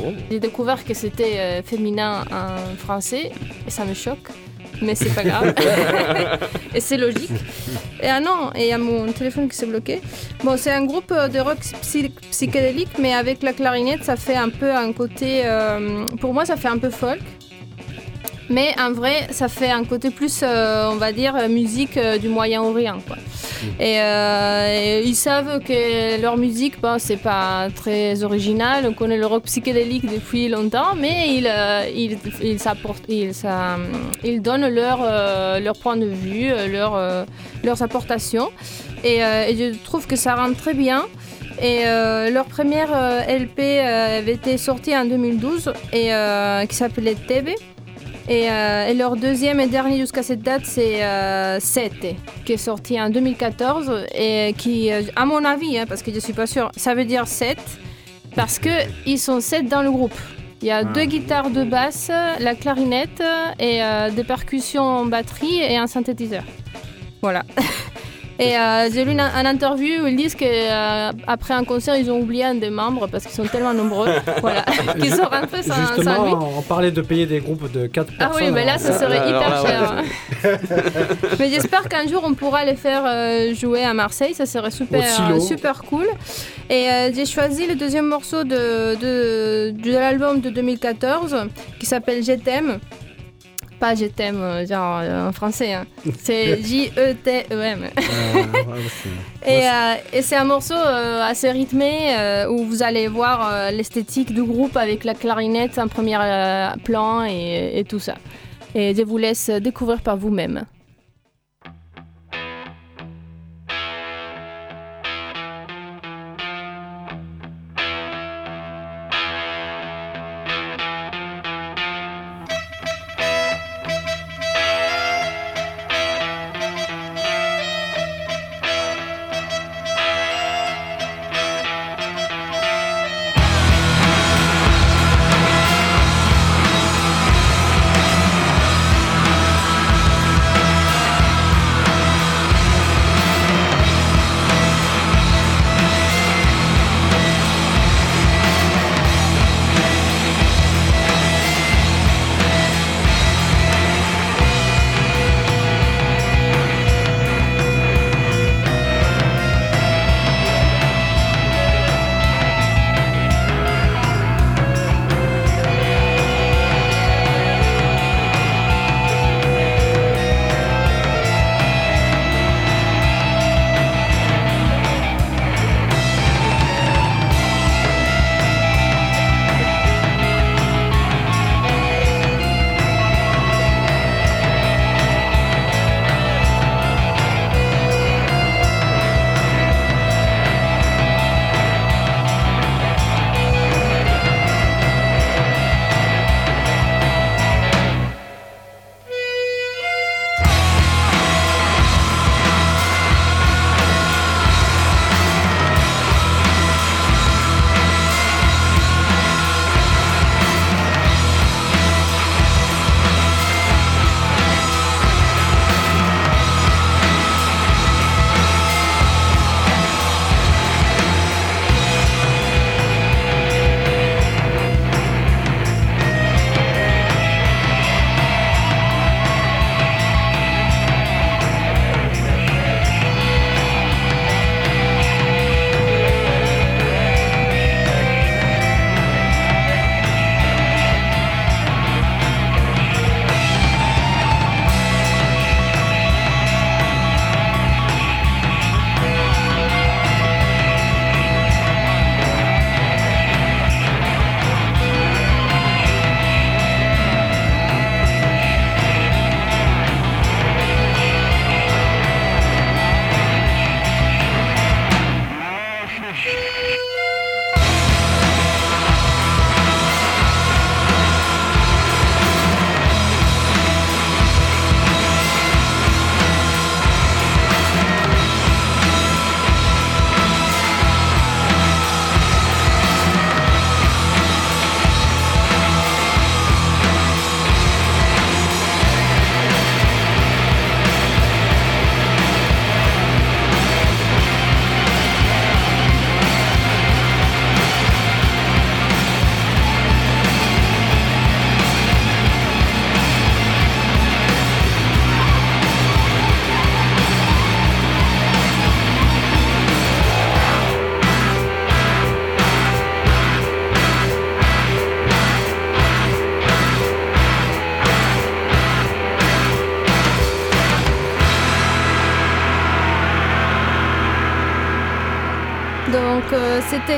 Oh. 0.00 0.12
J'ai 0.30 0.40
découvert 0.40 0.84
que 0.84 0.94
c'était 0.94 1.34
euh, 1.38 1.62
féminin 1.62 2.24
en 2.30 2.76
français 2.76 3.30
et 3.66 3.70
ça 3.70 3.84
me 3.84 3.94
choque. 3.94 4.28
Mais 4.82 4.94
c'est 4.94 5.14
pas 5.14 5.22
grave. 5.24 5.54
et 6.74 6.80
c'est 6.80 6.98
logique. 6.98 7.30
Et 8.02 8.08
ah 8.08 8.20
non, 8.20 8.50
et 8.54 8.64
il 8.64 8.68
y 8.68 8.72
a 8.72 8.78
mon 8.78 9.10
téléphone 9.10 9.48
qui 9.48 9.56
s'est 9.56 9.64
bloqué. 9.64 10.02
Bon, 10.44 10.58
c'est 10.58 10.70
un 10.72 10.84
groupe 10.84 11.10
euh, 11.12 11.28
de 11.28 11.38
rock 11.40 11.56
psy- 11.80 12.12
psychédélique, 12.30 12.90
mais 12.98 13.14
avec 13.14 13.42
la 13.42 13.54
clarinette, 13.54 14.04
ça 14.04 14.16
fait 14.16 14.36
un 14.36 14.50
peu 14.50 14.70
un 14.70 14.92
côté. 14.92 15.42
euh, 15.46 16.04
pour 16.20 16.34
moi, 16.34 16.44
ça 16.44 16.56
fait 16.58 16.68
un 16.68 16.76
peu 16.76 16.90
folk. 16.90 17.20
Mais 18.48 18.74
en 18.80 18.92
vrai, 18.92 19.26
ça 19.30 19.48
fait 19.48 19.70
un 19.70 19.84
côté 19.84 20.10
plus, 20.10 20.40
euh, 20.42 20.88
on 20.92 20.96
va 20.96 21.10
dire, 21.12 21.34
euh, 21.36 21.48
musique 21.48 21.96
euh, 21.96 22.16
du 22.16 22.28
Moyen-Orient. 22.28 22.98
quoi. 23.06 23.16
Et, 23.80 24.00
euh, 24.00 24.68
et 24.68 25.02
ils 25.04 25.16
savent 25.16 25.60
que 25.64 26.20
leur 26.20 26.36
musique, 26.36 26.80
bon, 26.80 26.96
c'est 26.98 27.16
pas 27.16 27.68
très 27.74 28.22
original. 28.22 28.84
On 28.88 28.92
connaît 28.92 29.16
le 29.16 29.26
rock 29.26 29.44
psychédélique 29.44 30.06
depuis 30.08 30.48
longtemps, 30.48 30.94
mais 30.96 31.34
ils, 31.34 31.50
ils, 31.94 32.18
ils, 32.40 32.58
ils, 33.08 33.34
ça- 33.34 33.76
ils 34.22 34.40
donnent 34.42 34.68
leur, 34.68 34.98
leur 35.60 35.76
point 35.78 35.96
de 35.96 36.06
vue, 36.06 36.48
leur, 36.70 36.96
leurs 37.64 37.82
apportations. 37.82 38.50
Et, 39.02 39.16
et 39.16 39.56
je 39.56 39.74
trouve 39.82 40.06
que 40.06 40.16
ça 40.16 40.34
rend 40.36 40.52
très 40.52 40.74
bien. 40.74 41.04
Et 41.60 41.86
euh, 41.86 42.30
leur 42.30 42.44
première 42.44 42.90
euh, 42.94 43.20
LP 43.38 43.58
euh, 43.60 44.18
avait 44.18 44.34
été 44.34 44.58
sortie 44.58 44.94
en 44.96 45.06
2012 45.06 45.72
et 45.92 46.10
qui 46.68 46.76
s'appelait 46.76 47.16
Tebe. 47.26 47.48
Et, 48.28 48.50
euh, 48.50 48.88
et 48.88 48.94
leur 48.94 49.16
deuxième 49.16 49.60
et 49.60 49.68
dernier 49.68 49.98
jusqu'à 49.98 50.22
cette 50.22 50.42
date, 50.42 50.62
c'est 50.64 51.04
euh, 51.04 51.60
Sete, 51.60 52.16
qui 52.44 52.54
est 52.54 52.56
sorti 52.56 53.00
en 53.00 53.08
2014 53.08 54.06
et 54.14 54.52
qui, 54.58 54.92
euh, 54.92 55.02
à 55.14 55.24
mon 55.26 55.44
avis, 55.44 55.78
hein, 55.78 55.84
parce 55.88 56.02
que 56.02 56.12
je 56.12 56.18
suis 56.18 56.32
pas 56.32 56.46
sûre, 56.46 56.72
ça 56.76 56.94
veut 56.94 57.04
dire 57.04 57.28
7 57.28 57.56
parce 58.34 58.58
que 58.58 58.68
ils 59.06 59.18
sont 59.18 59.40
7 59.40 59.68
dans 59.68 59.82
le 59.82 59.90
groupe. 59.92 60.14
Il 60.62 60.68
y 60.68 60.70
a 60.72 60.82
deux 60.82 61.04
guitares 61.04 61.50
de 61.50 61.62
basse, 61.62 62.10
la 62.40 62.54
clarinette 62.54 63.22
et 63.60 63.82
euh, 63.82 64.10
des 64.10 64.24
percussions 64.24 64.82
en 64.82 65.06
batterie 65.06 65.60
et 65.60 65.76
un 65.76 65.86
synthétiseur. 65.86 66.42
Voilà. 67.22 67.44
Et 68.38 68.56
euh, 68.56 68.88
j'ai 68.92 69.04
lu 69.04 69.12
une, 69.12 69.20
une 69.20 69.46
interview 69.46 70.04
où 70.04 70.06
ils 70.06 70.16
disent 70.16 70.34
qu'après 70.34 71.54
un 71.54 71.64
concert, 71.64 71.96
ils 71.96 72.10
ont 72.10 72.20
oublié 72.20 72.44
un 72.44 72.54
des 72.54 72.68
membres 72.70 73.06
parce 73.06 73.24
qu'ils 73.24 73.34
sont 73.34 73.44
tellement 73.46 73.72
nombreux. 73.72 74.08
voilà. 74.42 74.62
Qu'ils 75.00 75.14
sont 75.14 75.24
rentrés 75.24 75.62
sans, 75.62 75.74
sans 75.74 75.80
lui. 75.82 75.96
Justement, 75.96 76.50
on 76.58 76.62
parlait 76.62 76.90
de 76.90 77.00
payer 77.00 77.24
des 77.26 77.40
groupes 77.40 77.70
de 77.72 77.86
4 77.86 78.08
Ah 78.18 78.26
personnes. 78.26 78.44
oui, 78.48 78.50
mais 78.52 78.64
là, 78.64 78.76
ça 78.78 78.92
Euh, 78.92 78.98
serait 78.98 79.18
alors 79.18 79.28
hyper 79.30 79.66
cher. 79.66 80.02
mais 81.38 81.48
j'espère 81.50 81.88
qu'un 81.88 82.06
jour, 82.06 82.22
on 82.24 82.34
pourra 82.34 82.64
les 82.64 82.74
faire 82.76 83.02
euh, 83.06 83.54
jouer 83.54 83.84
à 83.84 83.94
Marseille. 83.94 84.34
Ça 84.34 84.46
serait 84.46 84.70
super, 84.70 85.02
euh, 85.30 85.40
super 85.40 85.82
cool. 85.82 86.06
Et 86.68 86.90
euh, 86.90 87.10
j'ai 87.14 87.26
choisi 87.26 87.66
le 87.66 87.74
deuxième 87.74 88.06
morceau 88.06 88.44
de, 88.44 88.94
de, 88.96 89.70
de 89.70 89.92
l'album 89.92 90.40
de 90.40 90.50
2014 90.50 91.36
qui 91.78 91.86
s'appelle 91.86 92.22
Je 92.24 92.32
t'aime. 92.32 92.78
Pas 93.78 93.94
je 93.94 94.06
t'aime, 94.06 94.40
euh, 94.40 94.66
genre 94.66 95.00
euh, 95.02 95.28
en 95.28 95.32
français. 95.32 95.74
hein. 95.74 95.84
C'est 96.18 96.62
J-E-T-E-M. 96.64 97.80
ouais, 97.82 97.90
c'est- 99.44 99.50
Et, 99.52 99.68
euh, 99.68 99.94
et 100.14 100.22
c'est 100.22 100.36
un 100.36 100.44
morceau 100.44 100.74
euh, 100.74 101.22
assez 101.22 101.50
rythmé 101.50 102.16
euh, 102.16 102.48
où 102.48 102.64
vous 102.64 102.82
allez 102.82 103.06
voir 103.08 103.70
l'esthétique 103.72 104.32
du 104.32 104.42
groupe 104.42 104.76
avec 104.76 105.04
la 105.04 105.14
clarinette 105.14 105.78
en 105.78 105.88
premier 105.88 106.16
plan 106.84 107.24
et, 107.24 107.78
et 107.78 107.84
tout 107.84 107.98
ça. 108.00 108.14
Et 108.74 108.94
je 108.94 109.02
vous 109.02 109.18
laisse 109.18 109.50
découvrir 109.50 110.00
par 110.00 110.16
vous-même. 110.16 110.64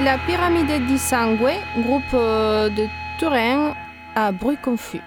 La 0.08 0.16
Pyramide 0.26 0.86
di 0.86 0.96
Sangue, 0.96 1.52
groupe 1.84 2.02
euh, 2.14 2.70
de 2.70 2.84
Turin 3.18 3.74
à 4.14 4.32
bruit 4.32 4.56
confus. 4.56 5.02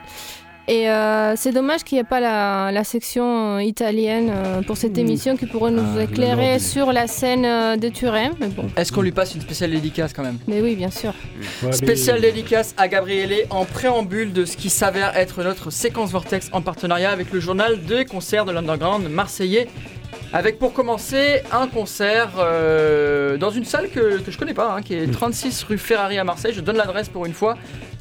Et 0.67 0.87
euh, 0.91 1.33
c'est 1.35 1.51
dommage 1.51 1.83
qu'il 1.83 1.95
n'y 1.95 2.01
ait 2.01 2.03
pas 2.03 2.19
la, 2.19 2.71
la 2.71 2.83
section 2.83 3.55
euh, 3.57 3.63
italienne 3.63 4.31
pour 4.67 4.77
cette 4.77 4.95
Mmh. 4.95 4.99
émission 4.99 5.35
qui 5.37 5.47
pourrait 5.47 5.71
nous 5.71 5.97
Ah, 5.97 6.03
éclairer 6.03 6.59
sur 6.59 6.91
la 6.93 7.07
scène 7.07 7.41
de 7.79 7.89
Turin. 7.89 8.29
Bon, 8.55 8.67
Est-ce 8.77 8.91
qu'on 8.91 9.01
lui 9.01 9.11
passe 9.11 9.33
une 9.33 9.41
spéciale 9.41 9.71
dédicace 9.71 10.13
quand 10.13 10.21
même? 10.21 10.37
Mais 10.47 10.61
oui, 10.61 10.75
bien 10.75 10.91
sûr. 10.91 11.09
Ouais, 11.09 11.69
mais- 11.69 11.71
Spéciale 11.71 12.21
dédicace 12.21 12.75
à 12.77 12.87
Gabriele 12.87 13.47
en 13.49 13.65
préambule 13.65 14.33
de 14.33 14.45
ce 14.45 14.55
qui 14.55 14.69
s'avère 14.69 15.17
être 15.17 15.41
notre 15.41 15.71
séquence 15.71 16.11
Vortex 16.11 16.49
en 16.53 16.61
partenariat 16.61 17.09
avec 17.09 17.31
le 17.31 17.39
journal 17.39 17.83
des 17.85 18.05
concerts 18.05 18.45
de 18.45 18.51
l'underground 18.51 19.09
marseillais. 19.09 19.67
Avec 20.33 20.59
pour 20.59 20.71
commencer 20.71 21.41
un 21.51 21.67
concert 21.67 22.31
euh, 22.37 23.35
dans 23.37 23.51
une 23.51 23.65
salle 23.65 23.89
que, 23.89 24.19
que 24.19 24.31
je 24.31 24.37
connais 24.37 24.53
pas, 24.53 24.73
hein, 24.73 24.81
qui 24.81 24.93
est 24.93 25.11
36 25.11 25.63
rue 25.63 25.77
Ferrari 25.77 26.17
à 26.17 26.23
Marseille. 26.23 26.53
Je 26.53 26.61
donne 26.61 26.77
l'adresse 26.77 27.09
pour 27.09 27.25
une 27.25 27.33
fois. 27.33 27.57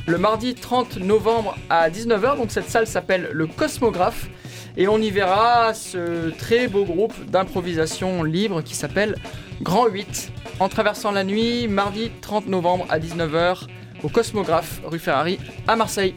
Le 0.06 0.16
mardi 0.16 0.54
30 0.54 0.98
novembre 0.98 1.56
à 1.68 1.90
19h. 1.90 2.36
Donc 2.36 2.52
cette 2.52 2.68
salle 2.68 2.86
s'appelle 2.86 3.30
le 3.32 3.48
Cosmographe. 3.48 4.28
Et 4.76 4.86
on 4.86 4.98
y 4.98 5.10
verra 5.10 5.74
ce 5.74 6.30
très 6.30 6.68
beau 6.68 6.84
groupe 6.84 7.14
d'improvisation 7.26 8.22
libre 8.22 8.62
qui 8.62 8.76
s'appelle 8.76 9.16
Grand 9.60 9.88
8 9.88 10.32
en 10.60 10.68
traversant 10.68 11.10
la 11.10 11.24
nuit, 11.24 11.66
mardi 11.66 12.12
30 12.20 12.46
novembre 12.46 12.86
à 12.90 13.00
19h 13.00 13.66
au 14.04 14.08
Cosmographe, 14.08 14.80
rue 14.84 15.00
Ferrari, 15.00 15.38
à 15.66 15.74
Marseille. 15.74 16.14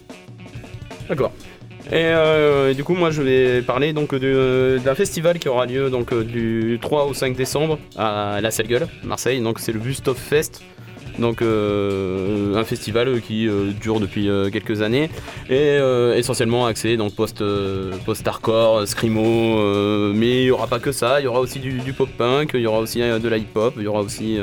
D'accord. 1.10 1.32
Et 1.92 1.96
euh, 1.96 2.74
du 2.74 2.84
coup, 2.84 2.94
moi, 2.94 3.12
je 3.12 3.22
vais 3.22 3.62
parler 3.62 3.94
donc 3.94 4.16
d'un 4.16 4.96
festival 4.96 5.40
qui 5.40 5.50
aura 5.50 5.66
lieu 5.66 5.90
donc 5.90 6.14
euh, 6.14 6.24
du 6.24 6.80
3 6.82 7.06
au 7.06 7.14
5 7.14 7.36
décembre 7.36 7.78
à 7.98 8.40
la 8.42 8.52
Salle 8.52 8.68
Gueule, 8.68 8.88
Marseille. 9.04 9.42
Donc, 9.42 9.60
c'est 9.60 9.74
le 9.74 9.80
Bust 9.80 10.08
of 10.08 10.18
Fest. 10.18 10.62
Donc, 11.20 11.42
euh, 11.44 12.56
un 12.56 12.64
festival 12.64 13.22
qui 13.22 13.48
dure 13.80 14.00
depuis 14.00 14.30
quelques 14.52 14.82
années 14.82 15.12
et 15.48 15.78
essentiellement 16.16 16.66
axé 16.66 16.98
donc 16.98 17.14
post 17.14 17.42
euh, 17.42 17.92
post-hardcore, 18.04 18.88
screamo. 18.88 20.12
mais 20.14 20.44
il 20.44 20.46
y 20.46 20.52
aura 20.52 20.66
pas 20.66 20.80
que 20.80 20.92
ça. 20.92 21.20
Il 21.20 21.26
y 21.26 21.28
aura 21.28 21.42
aussi 21.42 21.60
du, 21.60 21.74
du 21.80 21.94
pop-punk, 21.94 22.52
il 22.56 22.62
y 22.62 22.66
aura 22.66 22.80
aussi 22.80 23.00
de 23.00 23.30
la 23.30 23.38
hip-hop, 23.38 23.76
il 23.78 23.84
y 23.84 23.88
aura 23.88 24.02
aussi 24.02 24.40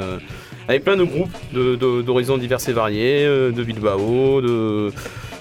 avec 0.68 0.84
plein 0.84 0.96
de 0.96 1.02
groupes 1.02 1.34
d'horizons 1.52 2.38
divers 2.38 2.68
et 2.68 2.72
variés, 2.72 3.24
de 3.24 3.64
Bilbao, 3.64 4.40
de 4.40 4.92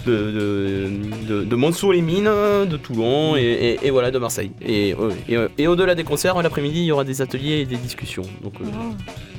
de, 0.06 0.12
de, 0.12 0.90
de, 1.28 1.44
de 1.44 1.56
Montsou-les-Mines, 1.56 2.26
de 2.70 2.78
Toulon 2.78 3.36
et, 3.36 3.42
et- 3.42 3.88
et 3.88 3.92
voilà 3.92 4.12
de 4.12 4.18
Marseille. 4.20 4.52
Et, 4.62 4.94
ouais, 4.94 5.14
et, 5.28 5.64
et 5.64 5.68
au-delà 5.68 5.96
des 5.96 6.04
concerts, 6.04 6.42
l'après-midi, 6.42 6.80
il 6.80 6.86
y 6.86 6.92
aura 6.92 7.04
des 7.04 7.22
ateliers 7.22 7.60
et 7.62 7.66
des 7.66 7.78
discussions. 7.78 8.24
Donc 8.44 8.54
euh, 8.62 8.66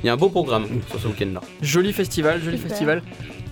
il 0.03 0.07
y 0.07 0.09
a 0.09 0.13
un 0.13 0.17
beau 0.17 0.29
programme 0.29 0.65
sur 0.89 0.99
ce 0.99 1.07
week-end-là. 1.07 1.41
Joli 1.61 1.93
festival, 1.93 2.41
joli 2.43 2.57
Super. 2.57 2.69
festival. 2.69 3.03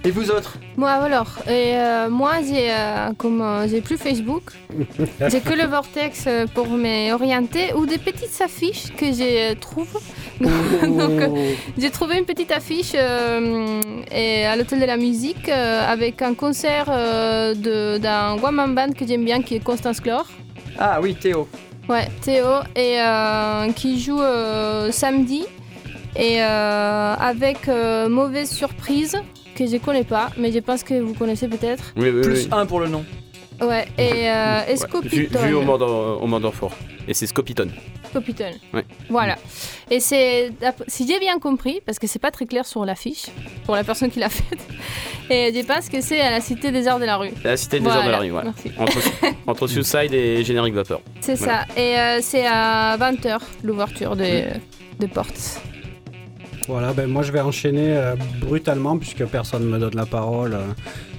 Et 0.05 0.11
vous 0.11 0.31
autres 0.31 0.57
Moi 0.77 0.91
alors, 0.91 1.39
et 1.45 1.75
euh, 1.75 2.09
moi 2.09 2.35
j'ai 2.41 2.71
euh, 2.71 3.11
comme 3.17 3.41
euh, 3.41 3.67
j'ai 3.67 3.81
plus 3.81 3.97
Facebook, 3.97 4.53
j'ai 5.27 5.41
que 5.41 5.53
le 5.53 5.65
Vortex 5.65 6.25
pour 6.53 6.67
m'orienter 6.69 7.73
ou 7.73 7.85
des 7.85 7.97
petites 7.97 8.41
affiches 8.41 8.93
que 8.95 9.11
j'ai 9.11 9.49
euh, 9.51 9.55
trouve. 9.59 9.99
Donc, 10.39 11.19
euh, 11.21 11.53
j'ai 11.77 11.89
trouvé 11.89 12.17
une 12.17 12.23
petite 12.23 12.51
affiche 12.53 12.93
et 12.93 14.45
à 14.45 14.55
l'hôtel 14.55 14.79
de 14.79 14.85
la 14.85 14.95
musique 14.95 15.49
avec 15.49 16.21
un 16.21 16.33
concert 16.33 16.85
d'un 16.85 18.37
one 18.41 18.55
man 18.55 18.73
band 18.73 18.93
que 18.97 19.05
j'aime 19.05 19.25
bien 19.25 19.41
qui 19.41 19.55
est 19.55 19.59
Constance 19.59 19.99
Chlore. 19.99 20.27
Ah 20.77 20.99
oui, 21.01 21.13
Théo. 21.15 21.45
Ouais, 21.89 22.07
Théo, 22.21 22.47
et 22.73 22.99
qui 23.75 23.99
joue 23.99 24.21
samedi. 24.91 25.43
Et 26.15 26.39
avec 26.39 27.67
Mauvaise 27.67 28.49
Surprise, 28.49 29.21
que 29.59 29.67
je 29.67 29.77
connais 29.77 30.03
pas, 30.03 30.31
mais 30.37 30.51
je 30.51 30.59
pense 30.59 30.83
que 30.83 30.99
vous 30.99 31.13
connaissez 31.13 31.47
peut-être. 31.47 31.93
Oui, 31.97 32.09
oui, 32.09 32.21
Plus 32.21 32.43
oui. 32.45 32.49
un 32.51 32.65
pour 32.65 32.79
le 32.79 32.87
nom. 32.87 33.05
Ouais, 33.61 33.85
et, 33.97 34.29
euh, 34.29 34.61
et 34.67 34.69
Ouais, 34.69 34.71
vu, 34.71 34.77
Scopiton. 34.77 35.39
vu 35.41 35.53
au 35.53 35.61
Mordor, 35.63 36.23
au 36.23 36.27
Mordorfort. 36.27 36.71
Et 37.09 37.13
c'est 37.13 37.27
Scopiton. 37.27 37.67
Scopiton. 38.09 38.51
Ouais. 38.73 38.85
Voilà. 39.09 39.35
Et 39.91 39.99
c'est, 39.99 40.51
si 40.87 41.05
j'ai 41.05 41.19
bien 41.19 41.39
compris, 41.39 41.81
parce 41.85 41.99
que 41.99 42.07
c'est 42.07 42.19
pas 42.19 42.31
très 42.31 42.45
clair 42.45 42.65
sur 42.65 42.85
l'affiche, 42.85 43.25
pour 43.65 43.75
la 43.75 43.83
personne 43.83 44.09
qui 44.11 44.19
l'a 44.19 44.29
faite, 44.39 44.59
et 45.29 45.51
je 45.53 45.61
pense 45.65 45.89
que 45.89 45.99
c'est 45.99 46.21
à 46.21 46.31
la 46.31 46.39
Cité 46.39 46.71
des 46.71 46.87
Arts 46.87 46.99
de 46.99 47.05
la 47.05 47.17
rue. 47.17 47.31
La 47.43 47.57
cité 47.57 47.79
des 47.79 47.83
Voilà, 47.83 47.99
Arts 47.99 48.05
de 48.05 48.11
la 48.11 48.17
rue, 48.19 48.31
ouais. 48.31 48.41
merci. 48.45 48.71
Entre, 48.77 48.97
entre 49.47 49.67
Suicide 49.67 50.13
et 50.13 50.41
Générique 50.45 50.73
Vapeur. 50.75 51.01
C'est 51.19 51.35
Voilà. 51.35 51.65
ça. 51.67 51.81
Et 51.81 51.99
euh, 51.99 52.19
c'est 52.21 52.45
à 52.47 52.95
20h 52.97 53.39
l'ouverture 53.63 54.15
de, 54.15 54.43
de 54.99 55.05
portes. 55.07 55.59
Voilà, 56.71 56.93
ben 56.93 57.07
moi 57.09 57.23
je 57.23 57.31
vais 57.31 57.39
enchaîner 57.39 57.97
euh, 57.97 58.15
brutalement 58.41 58.95
puisque 58.99 59.25
personne 59.25 59.63
ne 59.65 59.69
me 59.73 59.79
donne 59.79 59.95
la 59.95 60.05
parole 60.05 60.53
euh, 60.53 60.59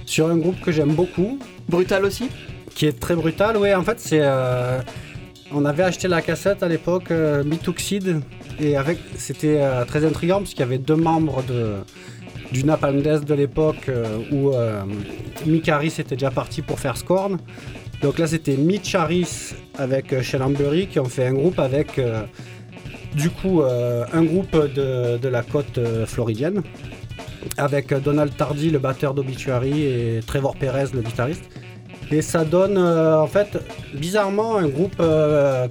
sur 0.05 0.27
un 0.29 0.37
groupe 0.37 0.59
que 0.61 0.71
j'aime 0.71 0.93
beaucoup, 0.93 1.39
Brutal 1.67 2.05
aussi 2.05 2.29
qui 2.73 2.85
est 2.85 2.97
très 2.97 3.15
brutal. 3.15 3.57
Oui, 3.57 3.73
en 3.73 3.83
fait, 3.83 3.99
c'est. 3.99 4.21
euh, 4.21 4.79
on 5.53 5.65
avait 5.65 5.83
acheté 5.83 6.07
la 6.07 6.21
cassette 6.21 6.63
à 6.63 6.69
l'époque, 6.69 7.11
euh, 7.11 7.43
Mituxid, 7.43 8.21
et 8.61 8.77
avec, 8.77 8.97
c'était 9.17 9.57
euh, 9.59 9.83
très 9.83 10.05
intriguant 10.05 10.37
puisqu'il 10.39 10.61
y 10.61 10.63
avait 10.63 10.77
deux 10.77 10.95
membres 10.95 11.43
de, 11.43 11.73
du 12.53 12.63
Napalm 12.63 13.01
Death 13.01 13.25
de 13.25 13.33
l'époque 13.33 13.89
euh, 13.89 14.05
où 14.31 14.51
euh, 14.53 14.83
Mick 15.45 15.67
Harris 15.67 15.95
était 15.99 16.15
déjà 16.15 16.31
parti 16.31 16.61
pour 16.61 16.79
faire 16.79 16.95
Scorn. 16.95 17.37
Donc 18.01 18.19
là, 18.19 18.25
c'était 18.25 18.55
Mitch 18.55 18.95
Harris 18.95 19.53
avec 19.77 20.13
euh, 20.13 20.21
Shell 20.21 20.43
Ambury 20.43 20.87
qui 20.87 20.99
ont 21.01 21.11
fait 21.17 21.25
un 21.25 21.33
groupe 21.33 21.59
avec. 21.59 21.99
euh, 21.99 22.23
du 23.15 23.29
coup, 23.29 23.61
euh, 23.61 24.05
un 24.13 24.23
groupe 24.23 24.55
de, 24.55 25.27
la 25.27 25.41
côte 25.41 25.77
euh, 25.77 26.05
floridienne, 26.05 26.61
avec 27.57 27.91
euh, 27.91 27.99
Donald 27.99 28.35
Tardy, 28.35 28.69
le 28.69 28.79
batteur 28.79 29.13
d'Obituary, 29.13 29.83
et 29.83 30.19
Trevor 30.25 30.55
Perez, 30.55 30.87
le 30.93 31.01
guitariste. 31.01 31.43
Et 32.11 32.21
ça 32.21 32.43
donne, 32.43 32.77
en 32.77 33.27
fait, 33.27 33.57
bizarrement, 33.93 34.57
un 34.57 34.67
groupe 34.67 35.01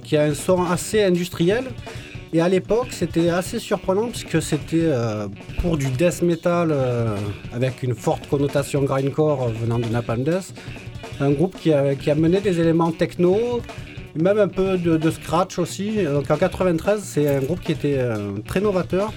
qui 0.03 0.17
a 0.17 0.23
un 0.23 0.33
son 0.33 0.63
assez 0.63 1.03
industriel. 1.03 1.65
Et 2.33 2.41
à 2.41 2.49
l'époque, 2.49 2.87
c'était 2.89 3.29
assez 3.29 3.59
surprenant 3.59 4.07
puisque 4.07 4.41
c'était 4.41 4.89
pour 5.61 5.77
du 5.77 5.91
death 5.91 6.23
metal 6.23 6.73
avec 7.53 7.83
une 7.83 7.93
forte 7.93 8.27
connotation 8.27 8.81
grindcore 8.81 9.49
venant 9.49 9.77
de 9.77 9.85
Napalm 9.85 10.23
Death. 10.23 10.51
Un 11.19 11.29
groupe 11.29 11.55
qui 11.59 11.71
a, 11.73 11.93
qui 11.93 12.09
a 12.09 12.15
mené 12.15 12.41
des 12.41 12.59
éléments 12.59 12.91
techno, 12.91 13.61
même 14.15 14.39
un 14.39 14.47
peu 14.47 14.77
de, 14.77 15.11
scratch 15.11 15.59
aussi. 15.59 16.03
Donc 16.03 16.29
en 16.29 16.37
93, 16.37 17.01
c'est 17.03 17.27
un 17.27 17.39
groupe 17.39 17.61
qui 17.61 17.71
était 17.71 17.97
euh, 17.97 18.37
très 18.45 18.61
novateur 18.61 19.13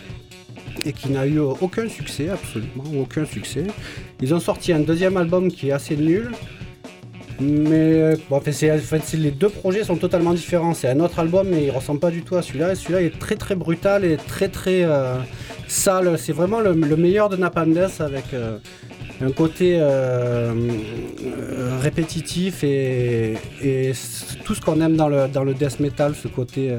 et 0.84 0.92
qui 0.92 1.11
n'a 1.11 1.26
eu 1.26 1.38
aucun 1.38 1.88
succès, 1.88 2.28
absolument 2.28 3.01
aucun 3.01 3.24
succès. 3.24 3.64
Ils 4.20 4.34
ont 4.34 4.40
sorti 4.40 4.72
un 4.72 4.80
deuxième 4.80 5.16
album 5.16 5.51
qui 5.51 5.68
est 5.68 5.72
assez 5.72 5.97
nul. 5.97 6.30
Mais 7.40 7.95
euh, 7.95 8.16
les 9.14 9.30
deux 9.32 9.49
projets 9.49 9.82
sont 9.82 9.97
totalement 9.97 10.34
différents. 10.34 10.72
C'est 10.72 10.88
un 10.88 11.01
autre 11.01 11.18
album, 11.18 11.49
mais 11.51 11.64
il 11.64 11.70
ressemble 11.72 11.99
pas 11.99 12.12
du 12.12 12.22
tout 12.22 12.36
à 12.36 12.42
celui-là. 12.42 12.70
Et 12.70 12.74
celui-là 12.76 13.03
est 13.03 13.18
très 13.18 13.34
très 13.34 13.57
brutal 13.57 14.05
et 14.05 14.16
très 14.16 14.47
très 14.47 14.84
euh, 14.84 15.16
sale. 15.66 16.16
C'est 16.16 16.32
vraiment 16.32 16.61
le, 16.61 16.74
le 16.74 16.97
meilleur 16.97 17.28
de 17.28 17.36
Napalm 17.36 17.72
Death 17.74 18.01
avec 18.01 18.26
un 19.21 19.31
côté 19.31 19.79
euh, 19.79 20.55
euh, 21.25 21.79
répétitif 21.81 22.65
et, 22.65 23.35
tout 24.45 24.55
ce 24.55 24.61
qu'on 24.61 24.81
aime 24.81 24.97
dans 24.97 25.09
le, 25.09 25.55
death 25.55 25.81
metal, 25.81 26.15
ce 26.15 26.29
côté 26.29 26.79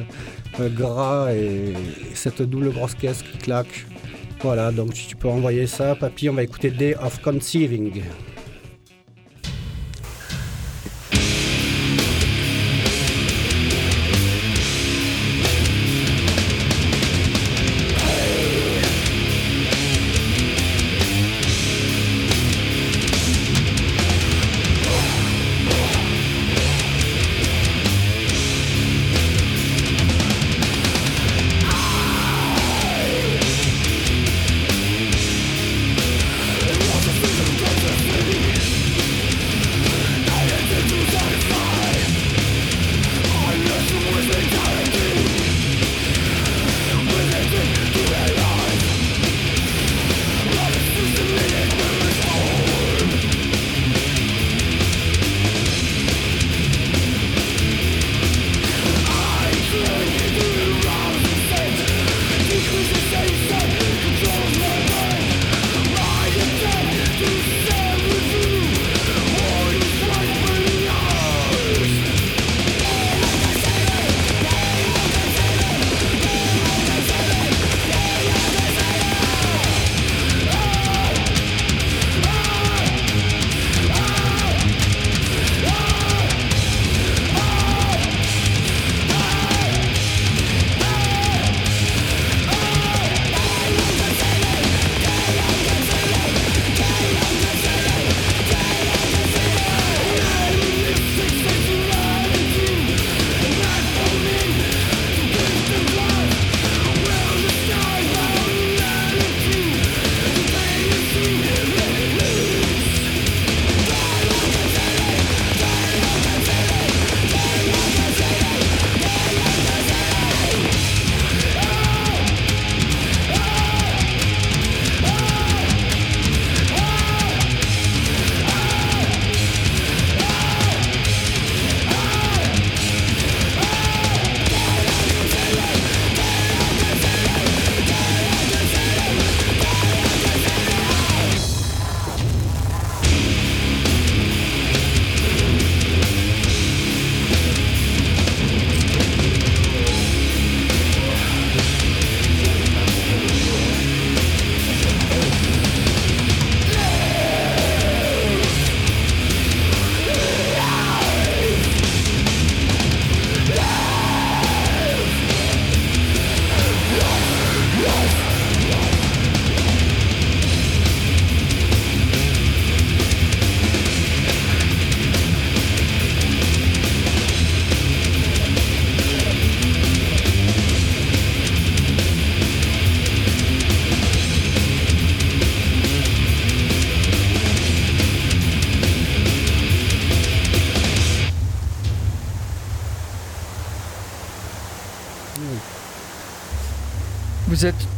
euh, 0.59 0.69
gras 0.69 1.33
et, 1.33 1.73
et 2.11 2.15
cette 2.15 2.41
double 2.41 2.71
grosse 2.71 2.95
caisse 2.95 3.23
qui 3.23 3.37
claque. 3.37 3.85
Voilà, 4.41 4.71
donc 4.71 4.95
si 4.95 5.07
tu 5.07 5.15
peux 5.15 5.29
envoyer 5.29 5.65
ça, 5.65 5.95
papy, 5.95 6.29
on 6.29 6.33
va 6.33 6.43
écouter 6.43 6.69
Day 6.69 6.95
of. 6.95 7.21
Conceiving 7.21 8.01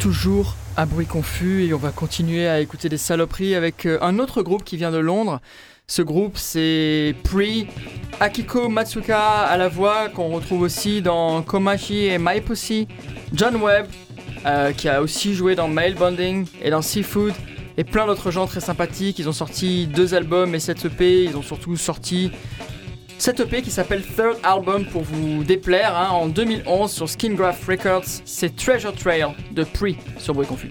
toujours 0.08 0.56
à 0.78 0.86
bruit 0.86 1.06
confus 1.06 1.66
et 1.66 1.74
on 1.74 1.78
va 1.78 1.92
continuer 1.92 2.48
à 2.48 2.62
écouter 2.62 2.88
des 2.88 2.98
saloperies 2.98 3.56
avec 3.56 3.86
euh, 3.86 3.98
un 4.02 4.20
autre 4.20 4.42
groupe 4.42 4.64
qui 4.64 4.78
vient 4.78 4.90
de 4.90 4.98
Londres. 4.98 5.42
Ce 5.86 6.02
groupe 6.02 6.38
c'est 6.38 7.14
Pre, 7.26 7.68
Akiko 8.22 8.70
Matsuka 8.70 9.20
à 9.20 9.58
la 9.58 9.68
voix 9.68 10.08
qu'on 10.08 10.30
retrouve 10.30 10.62
aussi 10.62 11.02
dans 11.02 11.42
Komachi 11.42 12.06
et 12.06 12.20
My 12.20 12.40
Pussy, 12.40 12.88
John 13.34 13.58
Webb 13.58 13.88
euh, 14.46 14.72
qui 14.72 14.88
a 14.88 15.02
aussi 15.02 15.34
joué 15.34 15.56
dans 15.56 15.68
Mail 15.68 15.96
Bonding 15.96 16.48
et 16.62 16.70
dans 16.70 16.82
Seafood 16.82 17.34
et 17.76 17.84
plein 17.84 18.06
d'autres 18.06 18.32
gens 18.32 18.48
très 18.48 18.62
sympathiques. 18.62 19.20
Ils 19.20 19.28
ont 19.28 19.34
sorti 19.34 19.88
deux 19.88 20.14
albums 20.14 20.56
et 20.56 20.60
7 20.60 20.86
EP, 20.86 21.26
ils 21.26 21.36
ont 21.36 21.42
surtout 21.42 21.76
sorti 21.76 22.32
cette 23.18 23.40
EP 23.40 23.62
qui 23.62 23.72
s'appelle 23.72 24.04
Third 24.04 24.38
Album 24.44 24.86
pour 24.86 25.04
vous 25.04 25.44
déplaire 25.44 25.96
hein, 25.96 26.10
en 26.12 26.28
2011 26.28 26.92
sur 26.92 27.10
Skingraph 27.10 27.66
Records, 27.68 28.06
c'est 28.26 28.56
Treasure 28.56 28.94
Trail 28.94 29.26
de 29.52 29.64
Pre 29.64 29.96
sur 30.18 30.34
Bruit 30.34 30.48
Confus. 30.48 30.70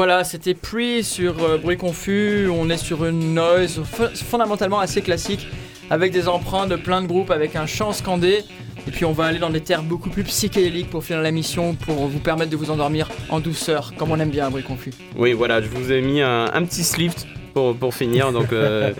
Voilà, 0.00 0.24
c'était 0.24 0.54
Pre 0.54 1.02
sur 1.02 1.44
euh, 1.44 1.58
Bruit 1.58 1.76
Confus. 1.76 2.48
On 2.48 2.70
est 2.70 2.78
sur 2.78 3.04
une 3.04 3.34
noise 3.34 3.82
fondamentalement 4.14 4.80
assez 4.80 5.02
classique 5.02 5.46
avec 5.90 6.10
des 6.10 6.26
emprunts 6.26 6.66
de 6.66 6.76
plein 6.76 7.02
de 7.02 7.06
groupes 7.06 7.30
avec 7.30 7.54
un 7.54 7.66
chant 7.66 7.92
scandé. 7.92 8.42
Et 8.88 8.92
puis 8.92 9.04
on 9.04 9.12
va 9.12 9.26
aller 9.26 9.38
dans 9.38 9.50
des 9.50 9.60
terres 9.60 9.82
beaucoup 9.82 10.08
plus 10.08 10.24
psychédéliques 10.24 10.88
pour 10.88 11.04
finir 11.04 11.20
la 11.20 11.30
mission, 11.30 11.74
pour 11.74 12.06
vous 12.06 12.18
permettre 12.18 12.50
de 12.50 12.56
vous 12.56 12.70
endormir 12.70 13.10
en 13.28 13.40
douceur, 13.40 13.92
comme 13.98 14.10
on 14.10 14.18
aime 14.18 14.30
bien 14.30 14.46
un 14.46 14.50
bruit 14.50 14.62
confus. 14.62 14.94
Oui, 15.16 15.34
voilà, 15.34 15.60
je 15.60 15.68
vous 15.68 15.92
ai 15.92 16.00
mis 16.00 16.22
un, 16.22 16.64
petit 16.64 16.82
slift 16.82 17.26
pour, 17.52 17.76
pour 17.76 17.92
finir, 17.92 18.32
donc... 18.32 18.54
Euh, 18.54 18.94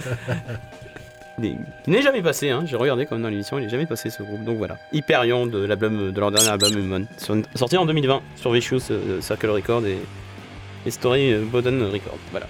il 1.43 1.57
n'est 1.87 2.03
jamais 2.03 2.21
passé, 2.21 2.51
hein. 2.51 2.65
j'ai 2.67 2.77
regardé 2.77 3.07
comme 3.07 3.23
dans 3.23 3.31
l'émission, 3.31 3.59
il 3.59 3.65
n'est 3.65 3.71
jamais 3.71 3.87
passé 3.87 4.11
ce 4.11 4.23
groupe, 4.23 4.45
donc 4.45 4.59
voilà. 4.59 4.77
Hyperion 4.93 5.47
de, 5.47 5.67
de 5.67 6.21
leur 6.21 6.31
dernier 6.31 6.51
album 6.51 6.77
Human, 6.77 7.07
sorti 7.55 7.79
en 7.79 7.87
2020 7.87 8.21
sur 8.37 8.53
Vicious 8.53 8.81
euh, 8.91 9.23
Circle 9.23 9.49
Record 9.49 9.87
et 9.87 9.97
et 10.87 10.91
Story 10.91 11.33
euh, 11.33 11.45
Boden 11.45 11.83
Record. 11.83 12.19
Voilà. 12.31 12.47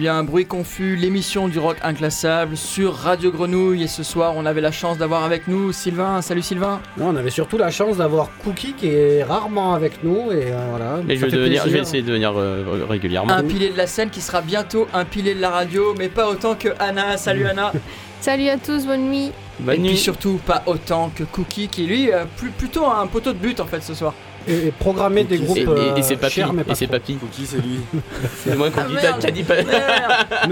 Bien, 0.00 0.24
Bruit 0.24 0.46
Confus, 0.46 0.96
l'émission 0.96 1.46
du 1.46 1.58
rock 1.58 1.76
inclassable 1.82 2.56
sur 2.56 2.94
Radio 2.94 3.30
Grenouille. 3.30 3.82
Et 3.82 3.86
ce 3.86 4.02
soir, 4.02 4.32
on 4.34 4.46
avait 4.46 4.62
la 4.62 4.72
chance 4.72 4.96
d'avoir 4.96 5.24
avec 5.24 5.46
nous 5.46 5.72
Sylvain. 5.72 6.22
Salut 6.22 6.40
Sylvain. 6.40 6.80
on 6.98 7.14
avait 7.16 7.28
surtout 7.28 7.58
la 7.58 7.70
chance 7.70 7.98
d'avoir 7.98 8.30
Cookie 8.42 8.72
qui 8.72 8.86
est 8.86 9.22
rarement 9.22 9.74
avec 9.74 10.02
nous. 10.02 10.32
Et 10.32 10.52
euh, 10.52 10.66
voilà. 10.70 11.00
Et 11.06 11.16
je 11.16 11.26
vais, 11.26 11.80
essayer 11.80 12.02
de 12.02 12.12
venir 12.12 12.32
euh, 12.34 12.86
régulièrement. 12.88 13.30
Un 13.30 13.42
pilier 13.42 13.68
de 13.68 13.76
la 13.76 13.86
scène 13.86 14.08
qui 14.08 14.22
sera 14.22 14.40
bientôt 14.40 14.88
un 14.94 15.04
pilier 15.04 15.34
de 15.34 15.40
la 15.42 15.50
radio, 15.50 15.94
mais 15.98 16.08
pas 16.08 16.30
autant 16.30 16.54
que 16.54 16.70
Anna. 16.78 17.18
Salut 17.18 17.44
Anna. 17.44 17.70
Salut 18.22 18.48
à 18.48 18.56
tous, 18.56 18.86
bonne 18.86 19.10
nuit. 19.10 19.32
Bonne 19.58 19.74
et 19.74 19.78
nuit. 19.80 19.88
puis 19.90 19.98
surtout 19.98 20.40
pas 20.46 20.62
autant 20.64 21.10
que 21.14 21.24
Cookie 21.24 21.68
qui 21.68 21.84
lui 21.84 22.08
plus, 22.38 22.50
plutôt 22.50 22.86
un 22.86 23.06
poteau 23.06 23.34
de 23.34 23.38
but 23.38 23.60
en 23.60 23.66
fait 23.66 23.82
ce 23.82 23.92
soir. 23.92 24.14
Et, 24.48 24.68
et 24.68 24.72
programmer 24.72 25.24
des 25.24 25.38
groupes 25.38 25.56
Et, 25.58 25.62
et- 25.62 25.68
euh, 25.68 25.96
et 25.96 26.02
c'est 26.02 26.16
papy. 26.16 26.32
chers, 26.34 26.52
mais 26.52 26.64
pas 26.64 26.72
Et 26.72 26.76
c'est 26.76 26.86
papy. 26.86 27.14
Cookie, 27.16 27.46
c'est 27.46 27.56
lui. 27.58 27.80
C'est 28.44 28.56
moi 28.56 28.70
qu'on 28.70 28.80
Ah, 28.80 28.84
dit. 28.88 28.94
T'as 29.20 29.30
dit 29.30 29.42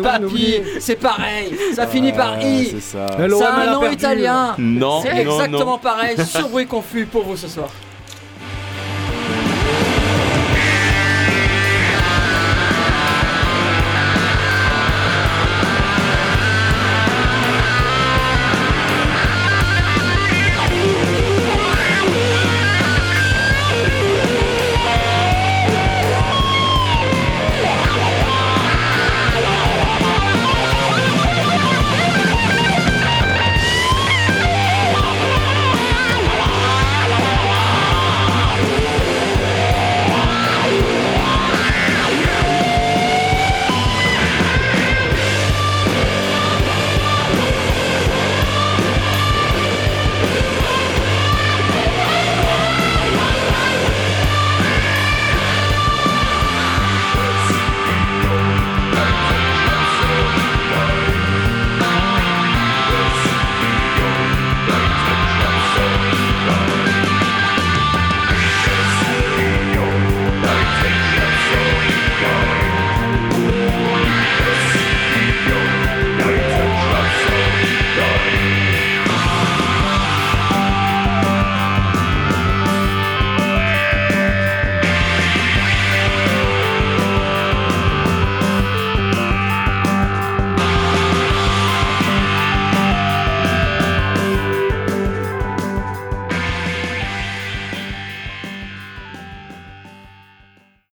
Papy, 0.03 0.61
c'est 0.81 0.97
pareil, 0.97 1.55
ça 1.75 1.87
finit 1.87 2.13
par 2.13 2.35
Ah, 2.39 2.43
I. 2.45 2.67
C'est 2.73 2.81
ça. 2.81 3.07
Elle 3.19 3.33
un 3.35 3.73
nom 3.73 3.81
perdu. 3.81 3.95
italien. 3.97 4.55
Non, 4.59 5.03
C'est 5.03 5.25
non, 5.25 5.33
exactement 5.41 5.73
non. 5.73 5.79
pareil, 5.79 6.17
sur 6.25 6.49
bruit 6.49 6.67
confus 6.67 7.07
pour 7.07 7.23
vous 7.25 7.37
ce 7.37 7.49
soir. 7.49 7.69